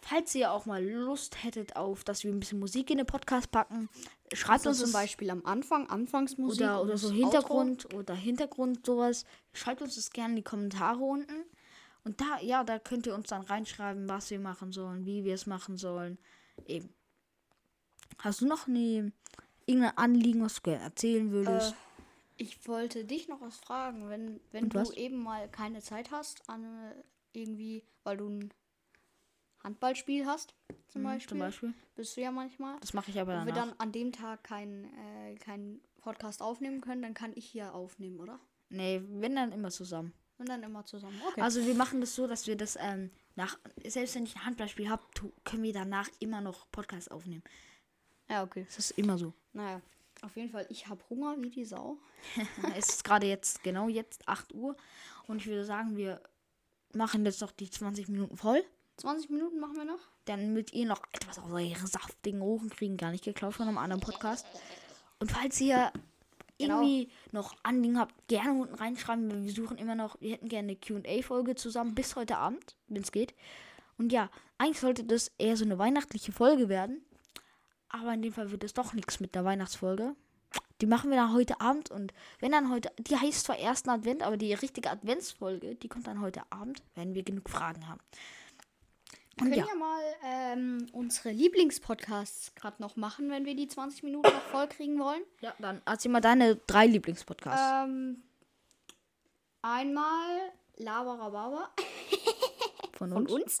falls 0.00 0.34
ihr 0.34 0.50
auch 0.52 0.66
mal 0.66 0.84
Lust 0.84 1.42
hättet 1.42 1.76
auf, 1.76 2.04
dass 2.04 2.24
wir 2.24 2.32
ein 2.32 2.40
bisschen 2.40 2.58
Musik 2.58 2.90
in 2.90 2.98
den 2.98 3.06
Podcast 3.06 3.50
packen, 3.50 3.88
schreibt 4.32 4.66
also 4.66 4.70
uns 4.70 4.78
zum 4.80 4.92
Beispiel 4.92 5.30
am 5.30 5.44
Anfang, 5.44 5.88
Anfangsmusik. 5.88 6.62
oder, 6.62 6.82
oder 6.82 6.96
so 6.96 7.10
Hintergrund 7.10 7.92
oder 7.94 8.14
Hintergrund 8.14 8.86
sowas. 8.86 9.24
Schreibt 9.52 9.82
uns 9.82 9.96
das 9.96 10.10
gerne 10.10 10.30
in 10.30 10.36
die 10.36 10.42
Kommentare 10.42 11.02
unten. 11.02 11.44
Und 12.04 12.20
da, 12.20 12.38
ja, 12.40 12.64
da 12.64 12.78
könnt 12.78 13.06
ihr 13.06 13.14
uns 13.14 13.28
dann 13.28 13.42
reinschreiben, 13.42 14.08
was 14.08 14.30
wir 14.30 14.38
machen 14.38 14.72
sollen, 14.72 15.06
wie 15.06 15.24
wir 15.24 15.34
es 15.34 15.46
machen 15.46 15.78
sollen. 15.78 16.18
Eben. 16.66 16.90
Hast 18.18 18.42
du 18.42 18.46
noch 18.46 18.68
eine, 18.68 19.12
irgendein 19.66 19.96
Anliegen, 19.98 20.42
was 20.42 20.56
du 20.56 20.62
gerne 20.62 20.82
erzählen 20.84 21.30
würdest? 21.30 21.72
Äh, 21.72 21.76
ich 22.36 22.66
wollte 22.66 23.04
dich 23.04 23.28
noch 23.28 23.40
was 23.40 23.56
fragen, 23.56 24.08
wenn, 24.08 24.40
wenn 24.52 24.64
Und 24.64 24.74
du 24.74 24.78
was? 24.80 24.90
eben 24.92 25.22
mal 25.22 25.48
keine 25.48 25.80
Zeit 25.80 26.10
hast, 26.10 26.48
an 26.48 26.64
äh, 26.64 26.94
irgendwie, 27.32 27.84
weil 28.02 28.16
du 28.16 28.28
ein 28.28 28.52
Handballspiel 29.62 30.26
hast, 30.26 30.54
zum, 30.88 31.02
Hm, 31.02 31.04
Beispiel, 31.04 31.28
Zum 31.28 31.38
Beispiel. 31.38 31.74
bist 31.96 32.16
du 32.16 32.20
ja 32.20 32.30
manchmal. 32.30 32.78
Das 32.80 32.92
mache 32.92 33.10
ich 33.10 33.18
aber 33.20 33.38
Wenn 33.38 33.46
wir 33.46 33.52
dann 33.54 33.72
an 33.78 33.92
dem 33.92 34.12
Tag 34.12 34.44
keinen 34.44 34.84
äh, 34.84 35.34
keinen 35.36 35.80
Podcast 36.00 36.42
aufnehmen 36.42 36.80
können, 36.80 37.02
dann 37.02 37.14
kann 37.14 37.32
ich 37.34 37.46
hier 37.46 37.74
aufnehmen, 37.74 38.20
oder? 38.20 38.38
Nee, 38.68 39.00
wenn 39.08 39.34
dann 39.36 39.52
immer 39.52 39.70
zusammen. 39.70 40.12
Und 40.36 40.48
dann 40.48 40.62
immer 40.64 40.84
zusammen. 40.84 41.18
Okay. 41.28 41.40
Also 41.40 41.64
wir 41.64 41.74
machen 41.74 42.00
das 42.00 42.14
so, 42.14 42.26
dass 42.26 42.46
wir 42.46 42.56
das 42.56 42.76
ähm, 42.80 43.10
nach, 43.36 43.56
selbst 43.86 44.16
wenn 44.16 44.24
ich 44.24 44.34
ein 44.36 44.44
Handballspiel 44.44 44.90
habe, 44.90 45.02
können 45.44 45.62
wir 45.62 45.72
danach 45.72 46.08
immer 46.18 46.40
noch 46.40 46.70
Podcast 46.72 47.10
aufnehmen. 47.10 47.42
Ja, 48.28 48.42
okay. 48.42 48.64
Das 48.66 48.78
ist 48.78 48.98
immer 48.98 49.18
so. 49.18 49.32
Naja, 49.52 49.80
auf 50.22 50.36
jeden 50.36 50.50
Fall, 50.50 50.66
ich 50.70 50.88
habe 50.88 51.00
Hunger 51.10 51.36
wie 51.40 51.50
die 51.50 51.64
Sau. 51.64 51.98
es 52.76 52.88
ist 52.88 53.04
gerade 53.04 53.26
jetzt, 53.26 53.62
genau 53.62 53.88
jetzt 53.88 54.28
8 54.28 54.54
Uhr. 54.54 54.76
Und 55.26 55.38
ich 55.38 55.46
würde 55.46 55.64
sagen, 55.64 55.96
wir 55.96 56.20
machen 56.92 57.24
jetzt 57.24 57.40
noch 57.40 57.52
die 57.52 57.70
20 57.70 58.08
Minuten 58.08 58.36
voll. 58.36 58.64
20 58.98 59.30
Minuten 59.30 59.58
machen 59.58 59.76
wir 59.76 59.84
noch. 59.84 59.98
Damit 60.26 60.72
ihr 60.72 60.86
noch 60.86 61.02
etwas 61.12 61.38
aus 61.38 61.50
euren 61.50 61.86
saftigen 61.86 62.40
Ohren 62.40 62.70
kriegen, 62.70 62.96
gar 62.96 63.10
nicht 63.10 63.24
geklaut 63.24 63.54
von 63.54 63.68
einem 63.68 63.78
anderen 63.78 64.00
Podcast. 64.00 64.46
Und 65.18 65.30
falls 65.32 65.60
ihr 65.60 65.92
Genau. 66.58 66.82
irgendwie 66.82 67.10
noch 67.32 67.56
Anliegen 67.64 67.98
habt, 67.98 68.14
gerne 68.28 68.60
unten 68.60 68.74
reinschreiben. 68.76 69.44
Wir 69.44 69.52
suchen 69.52 69.76
immer 69.76 69.96
noch, 69.96 70.20
wir 70.20 70.32
hätten 70.32 70.48
gerne 70.48 70.68
eine 70.68 70.76
QA-Folge 70.76 71.56
zusammen 71.56 71.94
bis 71.96 72.14
heute 72.14 72.36
Abend, 72.36 72.76
wenn 72.86 73.02
es 73.02 73.10
geht. 73.10 73.34
Und 73.98 74.12
ja, 74.12 74.30
eigentlich 74.56 74.78
sollte 74.78 75.04
das 75.04 75.32
eher 75.38 75.56
so 75.56 75.64
eine 75.64 75.78
weihnachtliche 75.78 76.30
Folge 76.30 76.68
werden. 76.68 77.04
Aber 77.94 78.12
in 78.12 78.22
dem 78.22 78.32
Fall 78.32 78.50
wird 78.50 78.64
es 78.64 78.74
doch 78.74 78.92
nichts 78.92 79.20
mit 79.20 79.36
der 79.36 79.44
Weihnachtsfolge. 79.44 80.16
Die 80.80 80.86
machen 80.86 81.10
wir 81.10 81.16
dann 81.16 81.32
heute 81.32 81.60
Abend 81.60 81.92
und 81.92 82.12
wenn 82.40 82.50
dann 82.50 82.68
heute, 82.70 82.90
die 82.98 83.16
heißt 83.16 83.44
zwar 83.44 83.56
ersten 83.56 83.88
Advent, 83.88 84.24
aber 84.24 84.36
die 84.36 84.52
richtige 84.52 84.90
Adventsfolge, 84.90 85.76
die 85.76 85.88
kommt 85.88 86.08
dann 86.08 86.20
heute 86.20 86.42
Abend, 86.50 86.82
wenn 86.96 87.14
wir 87.14 87.22
genug 87.22 87.48
Fragen 87.48 87.88
haben. 87.88 88.00
Wir 89.36 89.46
Und 89.46 89.52
können 89.52 89.54
ja, 89.54 89.66
ja, 89.66 89.74
mal 89.76 90.02
ähm, 90.24 90.86
unsere 90.92 91.30
Lieblingspodcasts 91.30 92.56
gerade 92.56 92.82
noch 92.82 92.96
machen, 92.96 93.30
wenn 93.30 93.44
wir 93.44 93.54
die 93.54 93.68
20 93.68 94.02
Minuten 94.02 94.28
noch 94.28 94.42
voll 94.42 94.66
kriegen 94.66 94.98
wollen. 94.98 95.22
ja, 95.40 95.54
dann 95.60 95.80
erzähl 95.86 96.10
mal 96.10 96.20
deine 96.20 96.56
drei 96.56 96.86
Lieblingspodcasts. 96.86 97.84
Ähm, 97.84 98.22
einmal 99.62 100.52
Labarababa 100.76 101.70
von 102.92 103.10
von 103.10 103.26
uns. 103.28 103.60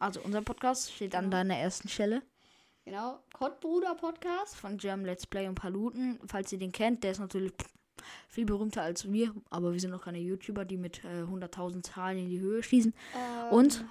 Also 0.00 0.20
unser 0.22 0.40
Podcast 0.40 0.90
steht 0.90 1.14
an 1.14 1.30
deiner 1.30 1.56
ersten 1.58 1.88
Stelle. 1.90 2.22
Genau. 2.84 3.20
Kottbruder 3.32 3.94
Podcast. 3.94 4.56
Von 4.56 4.78
German 4.78 5.06
Let's 5.06 5.26
Play 5.26 5.48
und 5.48 5.54
Paluten. 5.54 6.18
Falls 6.26 6.52
ihr 6.52 6.58
den 6.58 6.72
kennt, 6.72 7.04
der 7.04 7.12
ist 7.12 7.20
natürlich 7.20 7.52
viel 8.28 8.44
berühmter 8.44 8.82
als 8.82 9.10
wir, 9.10 9.34
aber 9.50 9.72
wir 9.72 9.80
sind 9.80 9.90
noch 9.90 10.02
keine 10.04 10.18
YouTuber, 10.18 10.64
die 10.64 10.76
mit 10.76 11.02
äh, 11.04 11.22
100.000 11.22 11.82
Zahlen 11.82 12.18
in 12.18 12.28
die 12.28 12.40
Höhe 12.40 12.62
schießen. 12.62 12.94
Ähm, 13.14 13.52
Und? 13.52 13.84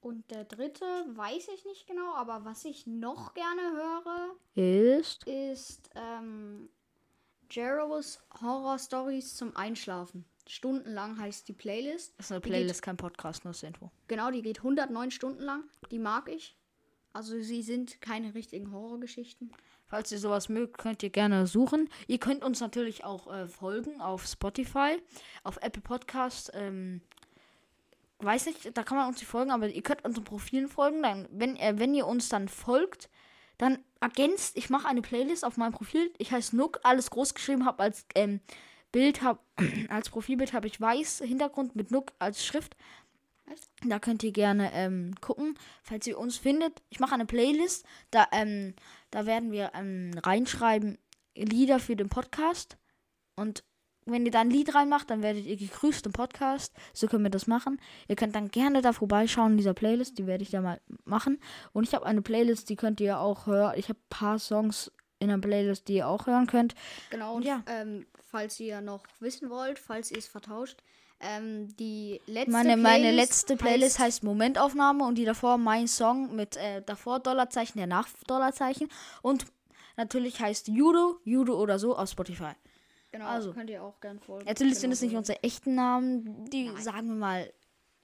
Und 0.00 0.30
der 0.30 0.44
dritte 0.44 0.84
weiß 1.14 1.48
ich 1.54 1.64
nicht 1.64 1.86
genau, 1.86 2.14
aber 2.14 2.44
was 2.44 2.64
ich 2.64 2.86
noch 2.86 3.34
gerne 3.34 3.60
höre, 3.60 4.36
Ist. 4.54 5.26
ist 5.26 5.90
ähm, 5.96 6.68
Jeros 7.50 8.20
Horror 8.40 8.78
Stories 8.78 9.36
zum 9.36 9.56
Einschlafen. 9.56 10.24
Stundenlang 10.46 11.18
heißt 11.18 11.48
die 11.48 11.52
Playlist. 11.52 12.14
Das 12.16 12.26
ist 12.26 12.32
eine 12.32 12.40
Playlist, 12.40 12.80
kein 12.80 12.96
Podcast, 12.96 13.44
nur 13.44 13.52
das 13.52 13.62
Info. 13.62 13.90
Genau, 14.06 14.30
die 14.30 14.40
geht 14.40 14.58
109 14.58 15.10
Stunden 15.10 15.42
lang. 15.42 15.64
Die 15.90 15.98
mag 15.98 16.28
ich. 16.28 16.56
Also 17.12 17.40
sie 17.40 17.62
sind 17.62 18.00
keine 18.00 18.34
richtigen 18.34 18.72
Horrorgeschichten. 18.72 19.52
Falls 19.86 20.12
ihr 20.12 20.18
sowas 20.18 20.48
mögt, 20.48 20.78
könnt 20.78 21.02
ihr 21.02 21.10
gerne 21.10 21.46
suchen. 21.46 21.88
Ihr 22.06 22.18
könnt 22.18 22.44
uns 22.44 22.60
natürlich 22.60 23.04
auch 23.04 23.32
äh, 23.32 23.48
folgen 23.48 24.00
auf 24.00 24.26
Spotify, 24.26 24.98
auf 25.44 25.56
Apple 25.62 25.82
Podcast. 25.82 26.50
Ähm, 26.54 27.00
weiß 28.18 28.46
nicht, 28.46 28.76
da 28.76 28.82
kann 28.82 28.98
man 28.98 29.08
uns 29.08 29.18
nicht 29.18 29.28
folgen, 29.28 29.50
aber 29.50 29.68
ihr 29.68 29.82
könnt 29.82 30.04
unseren 30.04 30.24
Profilen 30.24 30.68
folgen. 30.68 31.02
Dann, 31.02 31.26
wenn, 31.30 31.56
äh, 31.56 31.74
wenn 31.78 31.94
ihr 31.94 32.06
uns 32.06 32.28
dann 32.28 32.48
folgt, 32.48 33.08
dann 33.56 33.78
ergänzt, 34.00 34.56
ich 34.56 34.70
mache 34.70 34.86
eine 34.86 35.02
Playlist 35.02 35.44
auf 35.44 35.56
meinem 35.56 35.72
Profil. 35.72 36.12
Ich 36.18 36.32
heiße 36.32 36.54
Nook, 36.54 36.80
alles 36.82 37.10
groß 37.10 37.34
geschrieben, 37.34 37.64
habe 37.64 37.82
als 37.82 38.04
ähm, 38.14 38.40
Bild, 38.92 39.22
hab, 39.22 39.44
als 39.88 40.10
Profilbild 40.10 40.52
habe 40.52 40.66
ich 40.66 40.80
weiß 40.80 41.22
Hintergrund 41.24 41.76
mit 41.76 41.90
Nook 41.90 42.12
als 42.18 42.44
Schrift. 42.44 42.76
Da 43.84 43.98
könnt 44.00 44.22
ihr 44.24 44.32
gerne 44.32 44.72
ähm, 44.72 45.14
gucken, 45.20 45.56
falls 45.82 46.06
ihr 46.06 46.18
uns 46.18 46.36
findet. 46.36 46.82
Ich 46.90 46.98
mache 47.00 47.14
eine 47.14 47.26
Playlist. 47.26 47.84
Da, 48.10 48.26
ähm, 48.32 48.74
da 49.10 49.24
werden 49.26 49.52
wir 49.52 49.70
ähm, 49.74 50.10
reinschreiben 50.22 50.98
Lieder 51.36 51.78
für 51.78 51.94
den 51.94 52.08
Podcast. 52.08 52.76
Und 53.36 53.62
wenn 54.04 54.24
ihr 54.26 54.32
da 54.32 54.40
ein 54.40 54.50
Lied 54.50 54.74
reinmacht, 54.74 55.10
dann 55.10 55.22
werdet 55.22 55.44
ihr 55.44 55.56
gegrüßt 55.56 56.06
im 56.06 56.12
Podcast. 56.12 56.74
So 56.92 57.06
können 57.06 57.22
wir 57.24 57.30
das 57.30 57.46
machen. 57.46 57.80
Ihr 58.08 58.16
könnt 58.16 58.34
dann 58.34 58.48
gerne 58.50 58.82
da 58.82 58.92
vorbeischauen 58.92 59.52
in 59.52 59.58
dieser 59.58 59.74
Playlist. 59.74 60.18
Die 60.18 60.26
werde 60.26 60.42
ich 60.42 60.50
da 60.50 60.60
mal 60.60 60.80
machen. 61.04 61.38
Und 61.72 61.84
ich 61.86 61.94
habe 61.94 62.06
eine 62.06 62.22
Playlist, 62.22 62.68
die 62.70 62.76
könnt 62.76 63.00
ihr 63.00 63.20
auch 63.20 63.46
hören. 63.46 63.74
Ich 63.76 63.88
habe 63.88 63.98
ein 64.00 64.08
paar 64.08 64.38
Songs 64.40 64.90
in 65.20 65.28
der 65.28 65.38
Playlist, 65.38 65.86
die 65.88 65.96
ihr 65.96 66.08
auch 66.08 66.26
hören 66.26 66.46
könnt. 66.46 66.74
Genau, 67.10 67.36
und 67.36 67.44
Ja. 67.44 67.62
ähm, 67.68 68.06
falls 68.30 68.58
ihr 68.60 68.80
noch 68.80 69.04
wissen 69.20 69.50
wollt, 69.50 69.78
falls 69.78 70.10
ihr 70.10 70.18
es 70.18 70.26
vertauscht, 70.26 70.82
ähm, 71.20 71.74
die 71.76 72.20
letzte 72.26 72.50
Meine, 72.52 72.68
Playlist 72.76 72.82
meine 72.82 73.10
letzte 73.12 73.56
Playlist 73.56 73.98
heißt 73.98 74.22
Momentaufnahme 74.22 75.04
und 75.04 75.16
die 75.16 75.24
davor 75.24 75.58
mein 75.58 75.88
Song 75.88 76.34
mit 76.36 76.56
äh, 76.56 76.82
davor 76.82 77.18
Dollarzeichen, 77.20 77.76
der 77.78 77.86
nach 77.86 78.08
Dollarzeichen. 78.26 78.88
Und 79.22 79.46
natürlich 79.96 80.40
heißt 80.40 80.68
Judo, 80.68 81.16
Judo 81.24 81.60
oder 81.60 81.78
so 81.78 81.96
auf 81.96 82.08
Spotify. 82.10 82.52
Genau, 83.10 83.26
also. 83.26 83.52
könnt 83.52 83.70
ihr 83.70 83.82
auch 83.82 83.98
gern 84.00 84.20
folgen. 84.20 84.44
Natürlich 84.46 84.74
sind 84.78 84.90
Genau 84.90 84.92
es 84.92 85.00
nicht 85.02 85.12
so. 85.12 85.18
unsere 85.18 85.42
echten 85.42 85.74
Namen. 85.74 86.44
Die 86.50 86.66
Nein. 86.66 86.82
sagen 86.82 87.08
wir 87.08 87.14
mal 87.16 87.52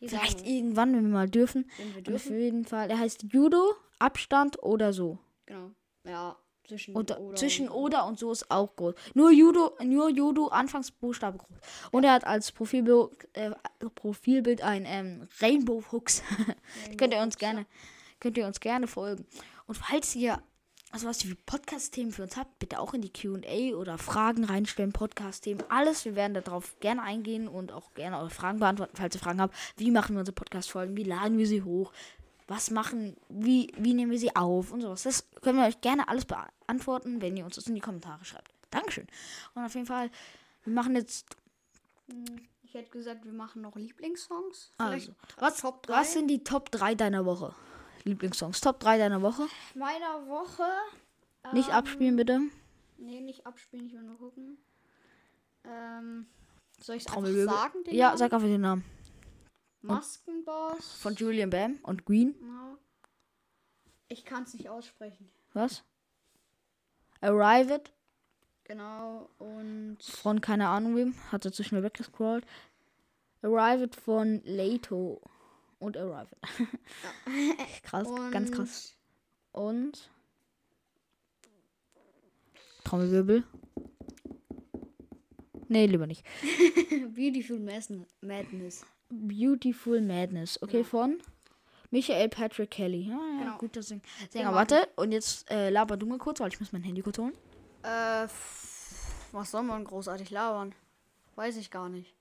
Die 0.01 0.09
vielleicht 0.09 0.39
sagen 0.39 0.51
irgendwann, 0.51 0.95
wenn 0.97 1.03
wir 1.05 1.13
mal 1.13 1.29
dürfen. 1.29 1.71
wenn 1.77 1.91
wir 1.91 1.97
Und 1.99 2.07
dürfen. 2.09 2.33
auf 2.33 2.39
jeden 2.39 2.65
Fall, 2.65 2.89
der 2.89 2.99
heißt 2.99 3.25
Judo, 3.31 3.75
Abstand 3.99 4.63
oder 4.63 4.93
so. 4.93 5.19
Genau. 5.47 5.71
Ja, 6.05 6.37
zwischen 6.67 6.97
Oder, 6.97 7.21
oder 7.21 7.37
zwischen 7.37 7.69
und- 7.69 7.75
oder 7.75 8.07
und 8.07 8.19
so 8.19 8.33
ist 8.33 8.51
auch 8.51 8.75
groß. 8.77 8.95
Nur 9.15 9.31
Judo, 9.31 9.77
nur 9.83 10.09
Judo, 10.11 10.49
Anfangsbuchstabe 10.49 11.39
groß. 11.39 11.59
Und 11.91 12.05
er 12.05 12.13
hat 12.13 12.27
als 12.27 12.53
Profilbild, 12.53 13.11
äh, 13.35 13.51
Profilbild 13.95 14.63
ein 14.63 14.85
ähm, 14.87 15.29
Rainbow 15.41 15.83
Hooks. 15.93 16.23
könnt 16.99 17.15
ihr 17.15 17.21
uns 17.21 17.39
gerne, 17.39 17.67
könnt 18.21 18.37
ihr 18.37 18.47
uns 18.47 18.61
gerne 18.61 18.87
folgen. 18.87 19.27
Und 19.67 19.77
falls 19.77 20.15
ihr 20.15 20.43
also 20.95 21.09
was 21.09 21.29
wie 21.29 21.35
Podcast-Themen 21.35 22.13
für 22.13 22.23
uns 22.23 22.37
habt, 22.37 22.61
bitte 22.61 22.79
auch 22.79 22.95
in 22.95 23.03
die 23.03 23.13
Q&A 23.13 23.75
oder 23.75 23.99
Fragen 23.99 24.45
reinstellen, 24.45 24.93
Podcast-Themen, 24.93 25.65
alles. 25.69 26.05
Wir 26.05 26.15
werden 26.15 26.35
darauf 26.35 26.79
gerne 26.79 27.03
eingehen 27.03 27.49
und 27.49 27.73
auch 27.73 27.95
gerne 27.95 28.17
eure 28.17 28.31
Fragen 28.31 28.61
beantworten, 28.61 28.97
falls 28.97 29.17
ihr 29.17 29.21
Fragen 29.21 29.41
habt. 29.41 29.57
Wie 29.77 29.91
machen 29.91 30.15
wir 30.15 30.21
unsere 30.21 30.37
Podcast-Folgen? 30.37 30.97
Wie 30.97 31.03
laden 31.03 31.37
wir 31.37 31.49
sie 31.49 31.63
hoch? 31.63 31.91
Was 32.47 32.71
machen, 32.71 33.17
wie, 33.29 33.73
wie 33.79 33.95
nehmen 33.95 34.11
wir 34.11 34.19
sie 34.19 34.37
auf 34.37 34.71
und 34.71 34.83
sowas. 34.83 35.05
Das 35.05 35.29
können 35.41 35.59
wir 35.59 35.67
euch 35.67 35.81
gerne 35.81 36.09
alles 36.09 36.27
beantworten, 36.27 37.23
wenn 37.23 37.37
ihr 37.37 37.45
uns 37.45 37.55
das 37.57 37.67
in 37.69 37.75
die 37.75 37.81
Kommentare 37.81 38.25
schreibt. 38.25 38.53
Dankeschön. 38.71 39.07
Und 39.55 39.65
auf 39.65 39.75
jeden 39.75 39.87
Fall, 39.87 40.11
wir 40.65 40.73
machen 40.73 40.95
jetzt, 40.95 41.27
Ich 42.63 42.75
hätte 42.75 42.91
gesagt, 42.91 43.25
wir 43.25 43.33
machen 43.33 43.63
noch 43.63 43.77
Lieblingssongs. 43.77 44.73
also, 44.77 45.15
was, 45.39 45.57
Top 45.59 45.83
drei? 45.85 46.01
was 46.01 46.13
sind 46.13 46.29
die 46.29 46.45
Top 46.45 46.71
3 46.71 46.95
deiner 46.97 47.25
Woche? 47.25 47.55
Lieblingssongs. 48.05 48.61
Top 48.61 48.79
3 48.81 48.99
deiner 48.99 49.23
Woche. 49.23 49.47
meiner 49.75 50.27
Woche. 50.29 50.67
Nicht 51.53 51.69
ähm, 51.69 51.75
abspielen, 51.75 52.17
bitte. 52.17 52.41
Nee, 52.99 53.21
nicht 53.21 53.47
abspielen, 53.47 53.87
ich 53.87 53.93
will 53.95 54.03
nur 54.03 54.19
gucken. 54.19 54.59
Ähm, 55.65 56.27
soll 56.81 56.97
ich 56.97 57.07
es 57.07 57.13
einfach 57.13 57.31
sagen? 57.31 57.79
Ja, 57.91 58.09
Namen? 58.09 58.19
sag 58.19 58.33
einfach 58.33 58.47
den 58.49 58.61
Namen. 58.61 58.85
Maskenboss. 59.87 61.01
Von 61.01 61.15
Julian 61.15 61.51
Bam 61.51 61.79
und 61.83 62.05
Green. 62.05 62.35
Ja. 62.41 62.79
Ich 64.09 64.25
kann 64.25 64.45
es 64.45 64.55
nicht 64.55 64.69
aussprechen. 64.69 65.31
Was? 65.53 65.85
Arrive 67.21 67.75
It 67.75 67.95
Genau, 68.65 69.29
und 69.39 69.99
von 70.03 70.41
keine 70.41 70.69
Ahnung 70.69 70.97
wem. 70.97 71.15
Hat 71.31 71.45
er 71.45 71.53
zu 71.53 71.63
schnell 71.63 71.83
weggescrollt. 71.83 72.47
Arrive 73.43 73.85
It 73.85 73.95
von 73.95 74.41
Leto. 74.45 75.21
Und 75.79 75.99
Arrive 75.99 76.29
It. 76.33 77.83
krass, 77.83 78.09
ganz 78.31 78.49
und 78.49 78.57
krass. 78.57 78.97
Und. 79.53 80.11
Trommelwirbel. 82.85 83.45
Nee, 85.69 85.87
lieber 85.87 86.07
nicht. 86.07 86.25
Beautiful 87.15 87.59
Madness. 87.59 88.87
Beautiful 89.11 90.01
Madness. 90.01 90.61
Okay, 90.63 90.79
Ja. 90.79 90.85
von 90.85 91.19
Michael 91.91 92.29
Patrick 92.29 92.71
Kelly. 92.71 93.09
Ja, 93.09 93.15
ja, 93.15 93.45
Genau. 93.45 93.59
guter 93.59 93.83
Sing 93.83 94.03
Sänger. 94.31 94.47
mag 94.51 94.55
Warte, 94.71 94.89
und 94.97 95.13
jetzt 95.13 95.51
äh, 95.51 95.71
laber 95.71 95.97
du 95.97 96.07
mal 96.07 96.19
kurz, 96.19 96.41
weil 96.41 96.49
ich 96.49 96.59
muss 96.61 96.73
mein 96.73 96.83
Handy 96.83 97.03
kurz 97.03 97.19
holen. 97.19 97.35
Äh, 97.83 98.27
was 99.33 99.51
soll 99.51 99.63
man 99.63 99.85
großartig 99.85 100.31
labern? 100.31 100.75
Weiß 101.37 101.57
ich 101.57 101.71
gar 101.71 101.89
nicht. 101.89 102.15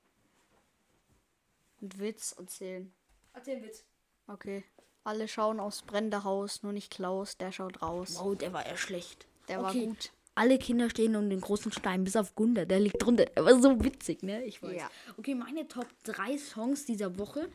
Einen 1.81 1.99
Witz 1.99 2.33
erzählen. 2.37 2.91
Erzähl 3.33 3.61
Witz. 3.61 3.83
Okay. 4.27 4.63
Alle 5.03 5.27
schauen 5.27 5.59
aufs 5.59 5.81
brennende 5.81 6.23
Haus, 6.23 6.63
nur 6.63 6.71
nicht 6.71 6.91
Klaus, 6.91 7.37
der 7.37 7.51
schaut 7.51 7.81
raus. 7.81 8.19
Oh, 8.23 8.35
der 8.35 8.53
war 8.53 8.65
ja 8.67 8.77
schlecht. 8.77 9.27
Der 9.49 9.59
okay. 9.59 9.79
war 9.81 9.87
gut. 9.87 10.11
Alle 10.35 10.57
Kinder 10.57 10.89
stehen 10.89 11.15
um 11.15 11.29
den 11.29 11.41
großen 11.41 11.71
Stein, 11.71 12.03
bis 12.03 12.15
auf 12.15 12.33
Gunda, 12.35 12.65
der 12.65 12.79
liegt 12.79 13.01
drunter. 13.01 13.25
Der 13.25 13.45
war 13.45 13.61
so 13.61 13.83
witzig, 13.83 14.23
ne? 14.23 14.43
Ich 14.45 14.63
weiß. 14.63 14.75
Ja. 14.75 14.89
Okay, 15.17 15.35
meine 15.35 15.67
Top 15.67 15.85
3 16.05 16.37
Songs 16.37 16.85
dieser 16.85 17.19
Woche 17.19 17.49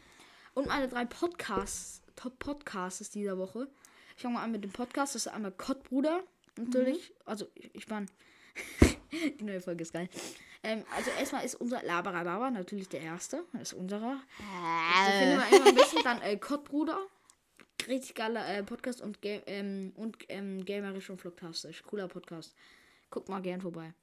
und 0.55 0.69
meine 0.69 0.89
drei 0.89 1.05
Podcasts, 1.05 2.03
Top 2.15 2.39
Podcasts 2.39 3.11
dieser 3.11 3.37
Woche. 3.39 3.69
Ich 4.17 4.23
fange 4.23 4.35
mal 4.35 4.43
an 4.45 4.53
mit 4.53 4.63
dem 4.63 4.73
Podcast. 4.73 5.15
Das 5.15 5.27
ist 5.27 5.33
einmal 5.33 5.53
Kottbruder, 5.53 6.23
natürlich. 6.57 7.13
Also, 7.25 7.47
ich, 7.55 7.75
ich 7.75 7.91
war. 7.91 8.05
Die 9.13 9.45
neue 9.45 9.61
Folge 9.61 9.83
ist 9.83 9.93
geil. 9.93 10.09
Ähm, 10.63 10.85
also, 10.95 11.11
erstmal 11.19 11.45
ist 11.45 11.55
unser 11.57 11.83
Labarababa 11.83 12.51
natürlich 12.51 12.89
der 12.89 13.01
erste. 13.01 13.45
Das 13.53 13.73
ist 13.73 13.73
unserer. 13.75 14.21
Da 14.39 15.11
finden 15.19 15.39
wir 15.39 15.57
immer 15.57 15.67
ein 15.69 15.75
bisschen. 15.75 16.03
Dann 16.05 16.21
äh, 16.23 16.37
Kottbruder. 16.37 16.99
Richtig 17.89 18.15
geiler 18.15 18.47
äh, 18.47 18.63
Podcast 18.63 19.01
und, 19.01 19.23
ga 19.23 19.41
ähm, 19.47 19.93
und 19.97 20.19
ähm, 20.29 20.65
gamerisch 20.65 21.09
und 21.09 21.21
fluktastisch. 21.21 21.83
Cooler 21.85 22.07
Podcast. 22.07 22.55
Guckt 23.11 23.31
mal 23.31 23.41
gern 23.41 23.63
vorbei. 23.63 23.95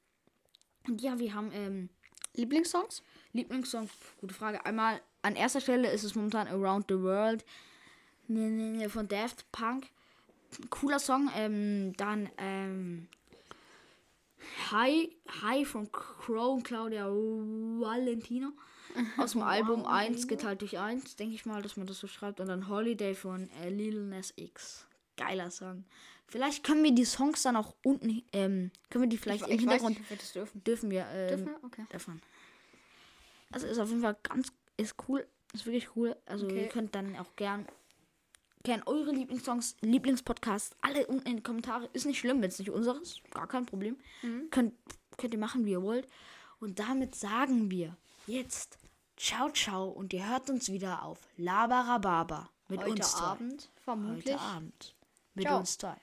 Und 0.88 1.00
ja, 1.00 1.18
wir 1.18 1.32
haben 1.32 1.52
ähm, 1.52 1.88
Lieblingssongs? 2.34 3.02
Lieblingssong, 3.32 3.88
gute 4.20 4.34
Frage. 4.34 4.66
Einmal 4.66 5.00
an 5.22 5.36
erster 5.36 5.60
Stelle 5.60 5.90
ist 5.90 6.02
es 6.02 6.16
momentan 6.16 6.48
Around 6.48 6.86
the 6.88 7.00
World 7.00 7.44
ne, 8.28 8.50
ne, 8.50 8.78
ne, 8.78 8.88
von 8.88 9.06
Daft 9.06 9.50
Punk. 9.52 9.86
Cooler 10.70 10.98
Song. 10.98 11.30
Ähm, 11.36 11.92
dann 11.96 12.28
ähm, 12.38 13.08
Hi, 14.70 15.16
Hi 15.42 15.64
von 15.64 15.90
Crow 15.92 16.54
und 16.54 16.64
Claudia 16.64 17.06
Valentino. 17.08 18.52
aus 19.18 19.32
dem 19.32 19.42
Album 19.42 19.82
Wow, 19.82 19.88
1 19.90 20.16
Lilo. 20.16 20.28
geteilt 20.28 20.60
durch 20.62 20.78
1, 20.78 21.16
denke 21.16 21.34
ich 21.34 21.46
mal, 21.46 21.62
dass 21.62 21.76
man 21.76 21.86
das 21.86 21.98
so 21.98 22.06
schreibt. 22.06 22.40
Und 22.40 22.48
dann 22.48 22.68
Holiday 22.68 23.14
von 23.14 23.48
äh, 23.62 23.68
Lil 23.70 24.02
Nas 24.04 24.32
X. 24.36 24.86
Geiler 25.16 25.50
Song. 25.50 25.84
Vielleicht 26.28 26.64
können 26.64 26.82
wir 26.82 26.92
die 26.92 27.04
Songs 27.04 27.42
dann 27.42 27.56
auch 27.56 27.74
unten, 27.84 28.22
ähm, 28.32 28.70
können 28.90 29.02
wir 29.04 29.08
die 29.08 29.16
vielleicht 29.18 29.46
im 29.46 29.50
ich 29.50 29.64
weiß 29.66 29.80
Hintergrund, 29.80 30.10
wir 30.10 30.16
das 30.16 30.32
dürfen. 30.32 30.64
dürfen 30.64 30.90
wir, 30.90 31.06
ähm, 31.12 31.28
Dürfen 31.28 31.46
wir? 31.46 31.64
Okay. 31.64 31.86
davon. 31.90 32.20
Also 33.52 33.66
ist 33.68 33.78
auf 33.78 33.88
jeden 33.88 34.02
Fall 34.02 34.16
ganz, 34.24 34.52
ist 34.76 34.96
cool, 35.08 35.26
ist 35.54 35.66
wirklich 35.66 35.94
cool. 35.96 36.16
Also 36.26 36.46
Okay. 36.46 36.62
ihr 36.64 36.68
könnt 36.68 36.94
dann 36.96 37.16
auch 37.16 37.36
gern, 37.36 37.64
gern 38.64 38.82
eure 38.86 39.12
Lieblingssongs, 39.12 39.76
Lieblingspodcasts, 39.82 40.74
alle 40.82 41.06
unten 41.06 41.28
in 41.28 41.36
die 41.36 41.42
Kommentare. 41.44 41.88
Ist 41.92 42.06
nicht 42.06 42.18
schlimm, 42.18 42.42
wenn 42.42 42.48
es 42.48 42.58
nicht 42.58 42.70
unseres, 42.70 43.20
gar 43.30 43.46
kein 43.46 43.64
Problem. 43.64 43.96
Könnt, 44.50 44.74
könnt 45.16 45.32
ihr 45.32 45.38
machen, 45.40 45.64
wie 45.64 45.70
ihr 45.70 45.82
wollt. 45.82 46.08
Und 46.58 46.78
damit 46.80 47.14
sagen 47.14 47.70
wir 47.70 47.96
jetzt 48.26 48.78
ciao, 49.16 49.50
ciao 49.50 49.88
und 49.88 50.12
ihr 50.12 50.28
hört 50.28 50.50
uns 50.50 50.70
wieder 50.70 51.02
auf 51.02 51.18
Labarababa 51.36 52.50
mit 52.68 52.80
Heute 52.80 52.90
uns. 52.90 53.14
Abend 53.14 53.70
vermutlich. 53.84 54.34
Heute 54.34 54.40
Abend 54.40 54.94
mit 55.34 55.46
Ciao. 55.46 55.58
uns. 55.58 55.78
Ciao. 55.78 55.96